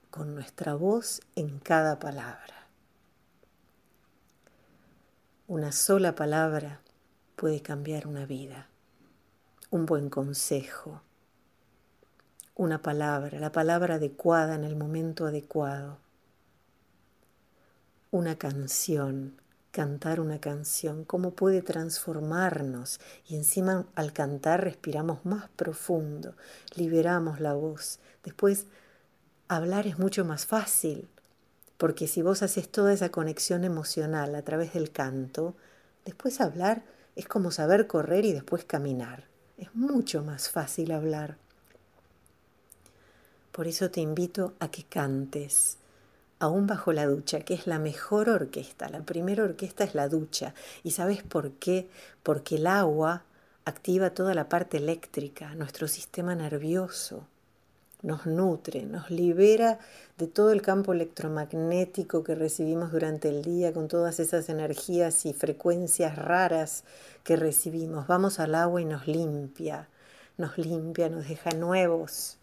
con 0.09 0.35
nuestra 0.35 0.75
voz 0.75 1.21
en 1.35 1.59
cada 1.59 1.99
palabra. 1.99 2.67
Una 5.47 5.71
sola 5.71 6.15
palabra 6.15 6.81
puede 7.35 7.61
cambiar 7.61 8.07
una 8.07 8.25
vida, 8.25 8.67
un 9.69 9.85
buen 9.85 10.09
consejo, 10.09 11.01
una 12.55 12.81
palabra, 12.81 13.39
la 13.39 13.51
palabra 13.51 13.95
adecuada 13.95 14.55
en 14.55 14.63
el 14.63 14.75
momento 14.75 15.25
adecuado, 15.25 15.97
una 18.11 18.37
canción, 18.37 19.40
cantar 19.71 20.19
una 20.19 20.39
canción, 20.39 21.05
cómo 21.05 21.31
puede 21.31 21.61
transformarnos 21.61 22.99
y 23.27 23.35
encima 23.35 23.87
al 23.95 24.13
cantar 24.13 24.63
respiramos 24.63 25.25
más 25.25 25.49
profundo, 25.55 26.35
liberamos 26.75 27.39
la 27.39 27.53
voz. 27.53 27.99
Después 28.23 28.67
hablar 29.47 29.87
es 29.87 29.99
mucho 29.99 30.25
más 30.25 30.45
fácil 30.45 31.09
Porque 31.77 32.07
si 32.07 32.21
vos 32.21 32.43
haces 32.43 32.69
toda 32.69 32.93
esa 32.93 33.09
conexión 33.09 33.63
emocional 33.63 34.35
a 34.35 34.43
través 34.43 34.73
del 34.73 34.91
canto, 34.91 35.55
después 36.05 36.39
hablar 36.39 36.83
es 37.15 37.27
como 37.27 37.49
saber 37.49 37.87
correr 37.87 38.23
y 38.25 38.33
después 38.33 38.65
caminar. 38.65 39.25
Es 39.57 39.73
mucho 39.73 40.23
más 40.23 40.49
fácil 40.49 40.91
hablar. 40.91 41.37
Por 43.51 43.67
eso 43.67 43.89
te 43.89 43.99
invito 43.99 44.53
a 44.59 44.69
que 44.69 44.83
cantes, 44.83 45.77
aún 46.41 46.65
bajo 46.65 46.91
la 46.91 47.05
ducha, 47.05 47.41
que 47.41 47.53
es 47.53 47.67
la 47.67 47.77
mejor 47.77 48.27
orquesta. 48.27 48.89
La 48.89 49.03
primera 49.03 49.43
orquesta 49.43 49.83
es 49.83 49.93
la 49.93 50.09
ducha. 50.09 50.55
¿Y 50.83 50.91
sabes 50.91 51.21
por 51.21 51.51
qué? 51.51 51.87
Porque 52.23 52.55
el 52.55 52.65
agua 52.65 53.23
activa 53.63 54.09
toda 54.09 54.33
la 54.33 54.49
parte 54.49 54.77
eléctrica, 54.77 55.53
nuestro 55.53 55.87
sistema 55.87 56.33
nervioso, 56.33 57.27
nos 58.01 58.25
nutre, 58.25 58.83
nos 58.87 59.11
libera 59.11 59.77
de 60.17 60.25
todo 60.25 60.51
el 60.51 60.63
campo 60.63 60.93
electromagnético 60.93 62.23
que 62.23 62.33
recibimos 62.33 62.91
durante 62.91 63.29
el 63.29 63.43
día, 63.43 63.71
con 63.71 63.87
todas 63.87 64.19
esas 64.19 64.49
energías 64.49 65.27
y 65.27 65.33
frecuencias 65.33 66.15
raras 66.15 66.83
que 67.23 67.35
recibimos. 67.35 68.07
Vamos 68.07 68.39
al 68.39 68.55
agua 68.55 68.81
y 68.81 68.85
nos 68.85 69.05
limpia, 69.05 69.87
nos 70.37 70.57
limpia, 70.57 71.07
nos 71.07 71.27
deja 71.27 71.51
nuevos. 71.51 72.39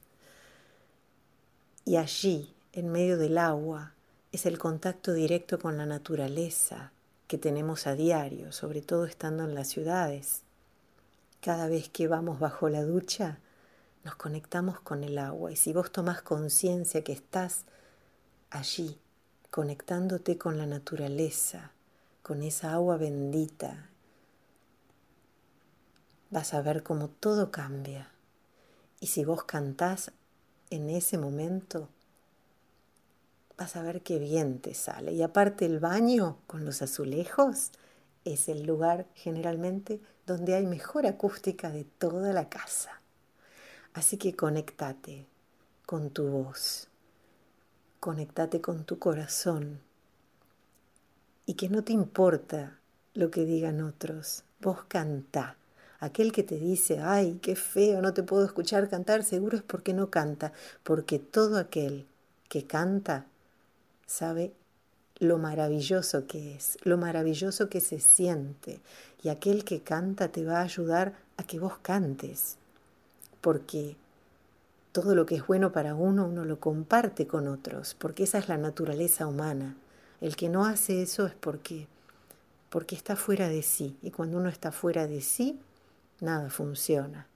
Y 1.84 1.96
allí, 1.96 2.54
en 2.78 2.90
medio 2.92 3.18
del 3.18 3.38
agua, 3.38 3.92
es 4.30 4.46
el 4.46 4.56
contacto 4.56 5.12
directo 5.12 5.58
con 5.58 5.76
la 5.76 5.84
naturaleza 5.84 6.92
que 7.26 7.36
tenemos 7.36 7.88
a 7.88 7.96
diario, 7.96 8.52
sobre 8.52 8.82
todo 8.82 9.04
estando 9.04 9.42
en 9.42 9.56
las 9.56 9.66
ciudades. 9.66 10.42
Cada 11.40 11.66
vez 11.66 11.88
que 11.88 12.06
vamos 12.06 12.38
bajo 12.38 12.68
la 12.68 12.84
ducha, 12.84 13.40
nos 14.04 14.14
conectamos 14.14 14.78
con 14.78 15.02
el 15.02 15.18
agua. 15.18 15.50
Y 15.50 15.56
si 15.56 15.72
vos 15.72 15.90
tomás 15.90 16.22
conciencia 16.22 17.02
que 17.02 17.12
estás 17.12 17.64
allí, 18.50 18.96
conectándote 19.50 20.38
con 20.38 20.56
la 20.56 20.66
naturaleza, 20.66 21.72
con 22.22 22.44
esa 22.44 22.74
agua 22.74 22.96
bendita, 22.96 23.90
vas 26.30 26.54
a 26.54 26.62
ver 26.62 26.84
cómo 26.84 27.08
todo 27.08 27.50
cambia. 27.50 28.12
Y 29.00 29.08
si 29.08 29.24
vos 29.24 29.42
cantás 29.42 30.12
en 30.70 30.90
ese 30.90 31.18
momento 31.18 31.88
vas 33.58 33.74
a 33.74 33.82
ver 33.82 34.02
qué 34.02 34.18
bien 34.18 34.60
te 34.60 34.72
sale. 34.72 35.12
Y 35.12 35.22
aparte 35.22 35.66
el 35.66 35.80
baño 35.80 36.38
con 36.46 36.64
los 36.64 36.80
azulejos 36.80 37.72
es 38.24 38.48
el 38.48 38.64
lugar 38.64 39.06
generalmente 39.14 40.00
donde 40.26 40.54
hay 40.54 40.64
mejor 40.66 41.06
acústica 41.06 41.70
de 41.70 41.84
toda 41.84 42.32
la 42.32 42.48
casa. 42.48 43.00
Así 43.94 44.16
que 44.16 44.36
conectate 44.36 45.26
con 45.86 46.10
tu 46.10 46.28
voz, 46.28 46.88
conectate 47.98 48.60
con 48.60 48.84
tu 48.84 48.98
corazón 48.98 49.80
y 51.44 51.54
que 51.54 51.68
no 51.68 51.82
te 51.82 51.92
importa 51.92 52.78
lo 53.14 53.30
que 53.30 53.44
digan 53.44 53.80
otros, 53.80 54.44
vos 54.60 54.84
cantá. 54.86 55.56
Aquel 55.98 56.30
que 56.30 56.44
te 56.44 56.58
dice, 56.58 57.00
ay, 57.00 57.40
qué 57.42 57.56
feo, 57.56 58.00
no 58.02 58.14
te 58.14 58.22
puedo 58.22 58.44
escuchar 58.44 58.88
cantar, 58.88 59.24
seguro 59.24 59.56
es 59.56 59.64
porque 59.64 59.94
no 59.94 60.10
canta, 60.10 60.52
porque 60.84 61.18
todo 61.18 61.58
aquel 61.58 62.06
que 62.48 62.64
canta 62.66 63.26
sabe 64.08 64.54
lo 65.20 65.38
maravilloso 65.38 66.26
que 66.26 66.56
es, 66.56 66.78
lo 66.82 66.96
maravilloso 66.96 67.68
que 67.68 67.80
se 67.80 68.00
siente. 68.00 68.80
Y 69.22 69.28
aquel 69.28 69.64
que 69.64 69.82
canta 69.82 70.28
te 70.28 70.44
va 70.44 70.58
a 70.58 70.62
ayudar 70.62 71.14
a 71.36 71.44
que 71.44 71.60
vos 71.60 71.78
cantes, 71.78 72.56
porque 73.40 73.96
todo 74.92 75.14
lo 75.14 75.26
que 75.26 75.36
es 75.36 75.46
bueno 75.46 75.70
para 75.70 75.94
uno, 75.94 76.26
uno 76.26 76.44
lo 76.44 76.58
comparte 76.58 77.26
con 77.26 77.46
otros, 77.46 77.94
porque 77.94 78.24
esa 78.24 78.38
es 78.38 78.48
la 78.48 78.56
naturaleza 78.56 79.26
humana. 79.26 79.76
El 80.20 80.34
que 80.34 80.48
no 80.48 80.64
hace 80.64 81.02
eso 81.02 81.26
es 81.26 81.34
porque, 81.34 81.86
porque 82.70 82.96
está 82.96 83.14
fuera 83.14 83.48
de 83.48 83.62
sí, 83.62 83.96
y 84.02 84.10
cuando 84.10 84.38
uno 84.38 84.48
está 84.48 84.72
fuera 84.72 85.06
de 85.06 85.20
sí, 85.20 85.60
nada 86.20 86.48
funciona. 86.48 87.26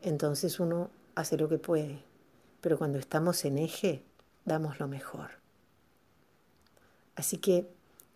Entonces 0.00 0.60
uno 0.60 0.90
hace 1.14 1.36
lo 1.36 1.48
que 1.48 1.58
puede, 1.58 2.02
pero 2.60 2.78
cuando 2.78 2.98
estamos 2.98 3.44
en 3.44 3.58
eje, 3.58 4.04
damos 4.44 4.78
lo 4.78 4.88
mejor. 4.88 5.41
Así 7.16 7.38
que 7.38 7.66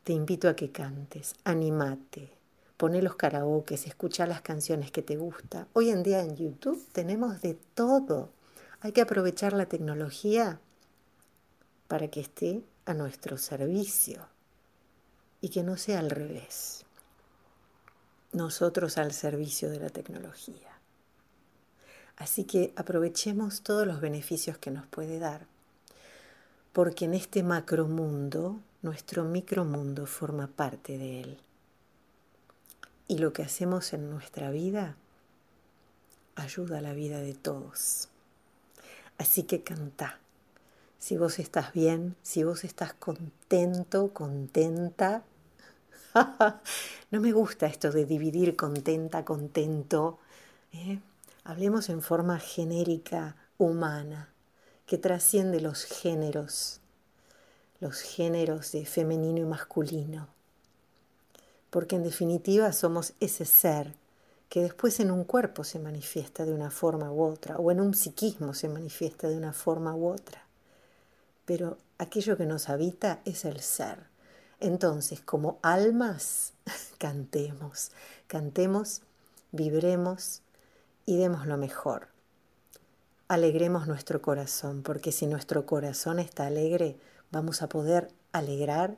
te 0.04 0.12
invito 0.12 0.48
a 0.48 0.56
que 0.56 0.72
cantes, 0.72 1.34
animate, 1.44 2.32
pone 2.76 3.02
los 3.02 3.16
karaokes, 3.16 3.86
escucha 3.86 4.26
las 4.26 4.40
canciones 4.40 4.90
que 4.90 5.02
te 5.02 5.16
gusta. 5.16 5.68
Hoy 5.72 5.90
en 5.90 6.02
día 6.02 6.20
en 6.20 6.36
YouTube 6.36 6.84
tenemos 6.92 7.40
de 7.40 7.54
todo. 7.74 8.30
Hay 8.80 8.92
que 8.92 9.00
aprovechar 9.00 9.52
la 9.52 9.66
tecnología 9.66 10.60
para 11.88 12.08
que 12.08 12.20
esté 12.20 12.62
a 12.84 12.94
nuestro 12.94 13.38
servicio 13.38 14.26
y 15.40 15.48
que 15.50 15.62
no 15.62 15.76
sea 15.76 15.98
al 15.98 16.10
revés 16.10 16.86
nosotros 18.36 18.98
al 18.98 19.12
servicio 19.12 19.70
de 19.70 19.80
la 19.80 19.90
tecnología. 19.90 20.78
Así 22.16 22.44
que 22.44 22.72
aprovechemos 22.76 23.62
todos 23.62 23.86
los 23.86 24.00
beneficios 24.00 24.58
que 24.58 24.70
nos 24.70 24.86
puede 24.86 25.18
dar, 25.18 25.46
porque 26.72 27.06
en 27.06 27.14
este 27.14 27.42
macromundo, 27.42 28.60
nuestro 28.82 29.24
micromundo 29.24 30.06
forma 30.06 30.46
parte 30.46 30.98
de 30.98 31.20
él. 31.20 31.38
Y 33.08 33.18
lo 33.18 33.32
que 33.32 33.42
hacemos 33.42 33.92
en 33.92 34.10
nuestra 34.10 34.50
vida 34.50 34.96
ayuda 36.34 36.78
a 36.78 36.82
la 36.82 36.92
vida 36.92 37.20
de 37.20 37.34
todos. 37.34 38.08
Así 39.18 39.44
que 39.44 39.62
canta. 39.62 40.18
Si 40.98 41.16
vos 41.16 41.38
estás 41.38 41.72
bien, 41.72 42.16
si 42.22 42.42
vos 42.42 42.64
estás 42.64 42.94
contento, 42.94 44.12
contenta, 44.12 45.22
no 47.10 47.20
me 47.20 47.32
gusta 47.32 47.66
esto 47.66 47.90
de 47.90 48.06
dividir 48.06 48.56
contenta, 48.56 49.24
contento. 49.24 50.18
¿eh? 50.72 51.00
Hablemos 51.44 51.88
en 51.88 52.02
forma 52.02 52.38
genérica, 52.38 53.36
humana, 53.58 54.30
que 54.86 54.98
trasciende 54.98 55.60
los 55.60 55.84
géneros, 55.84 56.80
los 57.80 58.00
géneros 58.00 58.72
de 58.72 58.86
femenino 58.86 59.38
y 59.38 59.44
masculino. 59.44 60.28
Porque 61.70 61.96
en 61.96 62.02
definitiva 62.02 62.72
somos 62.72 63.12
ese 63.20 63.44
ser 63.44 63.94
que 64.48 64.62
después 64.62 65.00
en 65.00 65.10
un 65.10 65.24
cuerpo 65.24 65.64
se 65.64 65.78
manifiesta 65.78 66.44
de 66.44 66.52
una 66.52 66.70
forma 66.70 67.10
u 67.10 67.22
otra, 67.22 67.56
o 67.56 67.70
en 67.70 67.80
un 67.80 67.94
psiquismo 67.94 68.54
se 68.54 68.68
manifiesta 68.68 69.28
de 69.28 69.36
una 69.36 69.52
forma 69.52 69.94
u 69.94 70.08
otra. 70.08 70.44
Pero 71.44 71.78
aquello 71.98 72.36
que 72.36 72.46
nos 72.46 72.68
habita 72.68 73.20
es 73.24 73.44
el 73.44 73.60
ser 73.60 74.16
entonces, 74.60 75.20
como 75.20 75.58
almas, 75.62 76.52
cantemos, 76.98 77.90
cantemos, 78.26 79.02
vibremos 79.52 80.42
y 81.04 81.18
demos 81.18 81.46
lo 81.46 81.56
mejor. 81.56 82.08
Alegremos 83.28 83.86
nuestro 83.86 84.22
corazón, 84.22 84.82
porque 84.82 85.12
si 85.12 85.26
nuestro 85.26 85.66
corazón 85.66 86.18
está 86.20 86.46
alegre, 86.46 86.96
vamos 87.30 87.62
a 87.62 87.68
poder 87.68 88.12
alegrar 88.32 88.96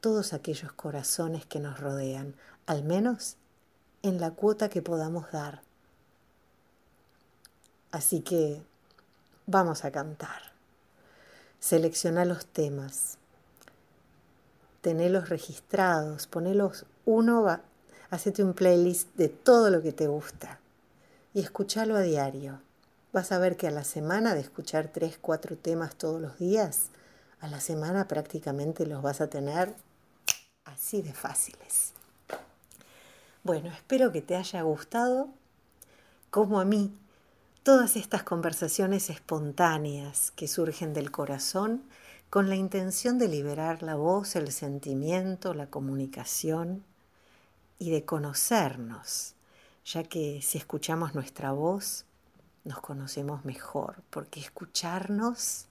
todos 0.00 0.32
aquellos 0.32 0.72
corazones 0.72 1.46
que 1.46 1.60
nos 1.60 1.78
rodean, 1.78 2.34
al 2.66 2.84
menos 2.84 3.36
en 4.02 4.20
la 4.20 4.32
cuota 4.32 4.68
que 4.68 4.82
podamos 4.82 5.30
dar. 5.30 5.62
Así 7.90 8.20
que 8.20 8.62
vamos 9.46 9.84
a 9.84 9.90
cantar. 9.90 10.52
Selecciona 11.60 12.24
los 12.24 12.46
temas 12.46 13.18
tenerlos 14.82 15.28
registrados, 15.28 16.26
ponelos 16.26 16.84
uno, 17.06 17.46
hacete 18.10 18.44
un 18.44 18.52
playlist 18.52 19.14
de 19.14 19.28
todo 19.28 19.70
lo 19.70 19.80
que 19.80 19.92
te 19.92 20.08
gusta 20.08 20.58
y 21.32 21.40
escúchalo 21.40 21.96
a 21.96 22.02
diario. 22.02 22.60
Vas 23.12 23.32
a 23.32 23.38
ver 23.38 23.56
que 23.56 23.68
a 23.68 23.70
la 23.70 23.84
semana 23.84 24.34
de 24.34 24.40
escuchar 24.40 24.88
tres, 24.92 25.18
cuatro 25.20 25.56
temas 25.56 25.94
todos 25.94 26.20
los 26.20 26.38
días, 26.38 26.88
a 27.42 27.48
la 27.48 27.60
semana 27.60 28.06
prácticamente 28.06 28.86
los 28.86 29.02
vas 29.02 29.20
a 29.20 29.28
tener 29.28 29.74
así 30.64 31.02
de 31.02 31.12
fáciles. 31.12 31.92
Bueno, 33.42 33.68
espero 33.70 34.12
que 34.12 34.22
te 34.22 34.36
haya 34.36 34.62
gustado, 34.62 35.28
como 36.30 36.60
a 36.60 36.64
mí, 36.64 36.96
todas 37.64 37.96
estas 37.96 38.22
conversaciones 38.22 39.10
espontáneas 39.10 40.30
que 40.30 40.46
surgen 40.46 40.94
del 40.94 41.10
corazón 41.10 41.82
con 42.30 42.48
la 42.48 42.54
intención 42.54 43.18
de 43.18 43.26
liberar 43.26 43.82
la 43.82 43.96
voz, 43.96 44.36
el 44.36 44.52
sentimiento, 44.52 45.52
la 45.52 45.66
comunicación 45.66 46.84
y 47.80 47.90
de 47.90 48.04
conocernos, 48.04 49.34
ya 49.84 50.04
que 50.04 50.40
si 50.42 50.58
escuchamos 50.58 51.16
nuestra 51.16 51.50
voz, 51.50 52.04
nos 52.62 52.80
conocemos 52.80 53.44
mejor, 53.44 54.04
porque 54.10 54.38
escucharnos 54.38 55.66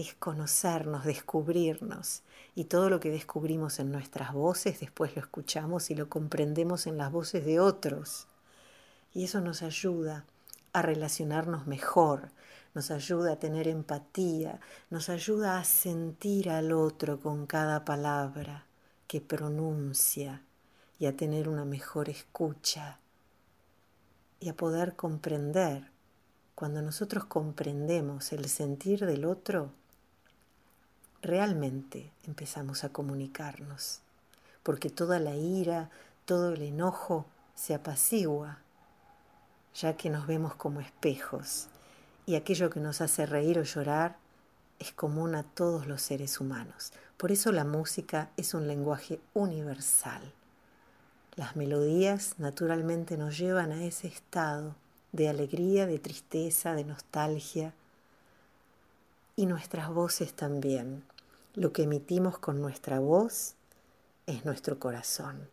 es 0.00 0.14
conocernos, 0.14 1.04
descubrirnos, 1.04 2.22
y 2.54 2.64
todo 2.64 2.90
lo 2.90 3.00
que 3.00 3.10
descubrimos 3.10 3.78
en 3.78 3.92
nuestras 3.92 4.32
voces 4.32 4.80
después 4.80 5.14
lo 5.14 5.22
escuchamos 5.22 5.90
y 5.90 5.94
lo 5.94 6.08
comprendemos 6.08 6.86
en 6.86 6.98
las 6.98 7.12
voces 7.12 7.44
de 7.44 7.60
otros. 7.60 8.26
Y 9.14 9.24
eso 9.24 9.40
nos 9.40 9.62
ayuda 9.62 10.24
a 10.72 10.82
relacionarnos 10.82 11.66
mejor, 11.66 12.30
nos 12.74 12.90
ayuda 12.90 13.32
a 13.32 13.38
tener 13.38 13.66
empatía, 13.68 14.60
nos 14.90 15.08
ayuda 15.08 15.58
a 15.58 15.64
sentir 15.64 16.50
al 16.50 16.72
otro 16.72 17.20
con 17.20 17.46
cada 17.46 17.84
palabra 17.84 18.66
que 19.06 19.20
pronuncia 19.20 20.42
y 20.98 21.06
a 21.06 21.16
tener 21.16 21.48
una 21.48 21.64
mejor 21.64 22.08
escucha 22.08 22.98
y 24.38 24.48
a 24.48 24.56
poder 24.56 24.96
comprender. 24.96 25.90
Cuando 26.54 26.82
nosotros 26.82 27.24
comprendemos 27.24 28.32
el 28.32 28.48
sentir 28.48 29.06
del 29.06 29.24
otro, 29.24 29.72
realmente 31.22 32.10
empezamos 32.26 32.84
a 32.84 32.90
comunicarnos, 32.90 34.00
porque 34.62 34.90
toda 34.90 35.18
la 35.18 35.34
ira, 35.34 35.90
todo 36.24 36.52
el 36.52 36.62
enojo 36.62 37.26
se 37.54 37.74
apacigua, 37.74 38.58
ya 39.74 39.96
que 39.96 40.10
nos 40.10 40.26
vemos 40.26 40.54
como 40.54 40.80
espejos 40.80 41.68
y 42.26 42.36
aquello 42.36 42.70
que 42.70 42.80
nos 42.80 43.00
hace 43.00 43.26
reír 43.26 43.58
o 43.58 43.62
llorar 43.62 44.16
es 44.78 44.92
común 44.92 45.34
a 45.34 45.42
todos 45.42 45.86
los 45.86 46.00
seres 46.00 46.40
humanos. 46.40 46.92
Por 47.16 47.32
eso 47.32 47.52
la 47.52 47.64
música 47.64 48.30
es 48.36 48.54
un 48.54 48.66
lenguaje 48.66 49.20
universal. 49.34 50.22
Las 51.36 51.54
melodías 51.56 52.34
naturalmente 52.38 53.16
nos 53.16 53.36
llevan 53.36 53.72
a 53.72 53.84
ese 53.84 54.08
estado 54.08 54.74
de 55.12 55.28
alegría, 55.28 55.86
de 55.86 55.98
tristeza, 55.98 56.74
de 56.74 56.84
nostalgia. 56.84 57.74
Y 59.36 59.46
nuestras 59.46 59.88
voces 59.88 60.34
también. 60.34 61.02
Lo 61.54 61.72
que 61.72 61.82
emitimos 61.82 62.38
con 62.38 62.60
nuestra 62.60 63.00
voz 63.00 63.54
es 64.26 64.44
nuestro 64.44 64.78
corazón. 64.78 65.50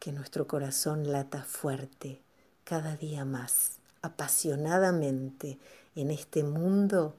Que 0.00 0.10
nuestro 0.10 0.46
corazón 0.46 1.12
lata 1.12 1.42
fuerte 1.42 2.22
cada 2.64 2.96
día 2.96 3.26
más 3.26 3.78
apasionadamente 4.00 5.58
en 5.94 6.10
este 6.10 6.44
mundo 6.44 7.14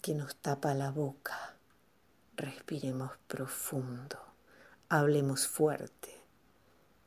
que 0.00 0.14
nos 0.14 0.36
tapa 0.36 0.74
la 0.74 0.92
boca. 0.92 1.56
Respiremos 2.36 3.12
profundo, 3.26 4.18
hablemos 4.88 5.48
fuerte 5.48 6.22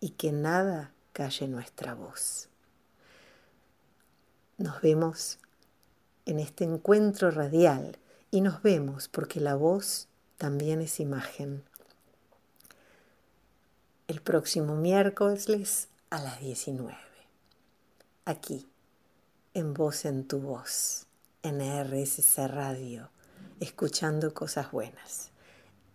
y 0.02 0.10
que 0.12 0.34
nada 0.34 0.91
calle 1.13 1.48
nuestra 1.48 1.94
voz. 1.96 2.50
Nos 4.58 4.82
vemos 4.82 5.39
en 6.26 6.39
este 6.39 6.65
encuentro 6.65 7.32
radial 7.32 7.98
y 8.32 8.41
nos 8.41 8.63
vemos 8.63 9.08
porque 9.08 9.39
la 9.39 9.56
voz 9.56 10.08
también 10.38 10.82
es 10.82 11.00
imagen. 11.00 11.63
El 14.08 14.22
próximo 14.22 14.76
miércoles 14.76 15.89
a 16.10 16.22
las 16.22 16.39
19 16.39 17.12
aquí, 18.26 18.67
en 19.54 19.74
Voz 19.74 20.06
en 20.06 20.28
tu 20.28 20.39
Voz, 20.39 21.06
en 21.44 21.60
RSC 21.60 22.48
Radio, 22.48 23.10
escuchando 23.60 24.34
cosas 24.34 24.72
buenas. 24.72 25.32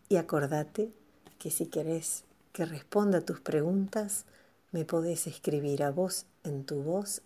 Y 0.09 0.16
acordate 0.16 0.92
que 1.38 1.51
si 1.51 1.66
querés 1.66 2.25
que 2.53 2.64
responda 2.64 3.18
a 3.18 3.25
tus 3.25 3.40
preguntas, 3.40 4.25
me 4.72 4.85
podés 4.85 5.27
escribir 5.27 5.83
a 5.83 5.90
voz 5.90 6.27
en 6.44 6.64
tu 6.64 6.83
voz. 6.83 7.22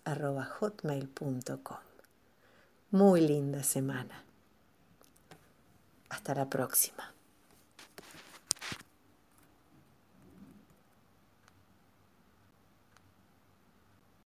Muy 2.91 3.21
linda 3.21 3.63
semana. 3.63 4.30
Hasta 6.11 6.35
la 6.35 6.49
próxima. 6.49 7.10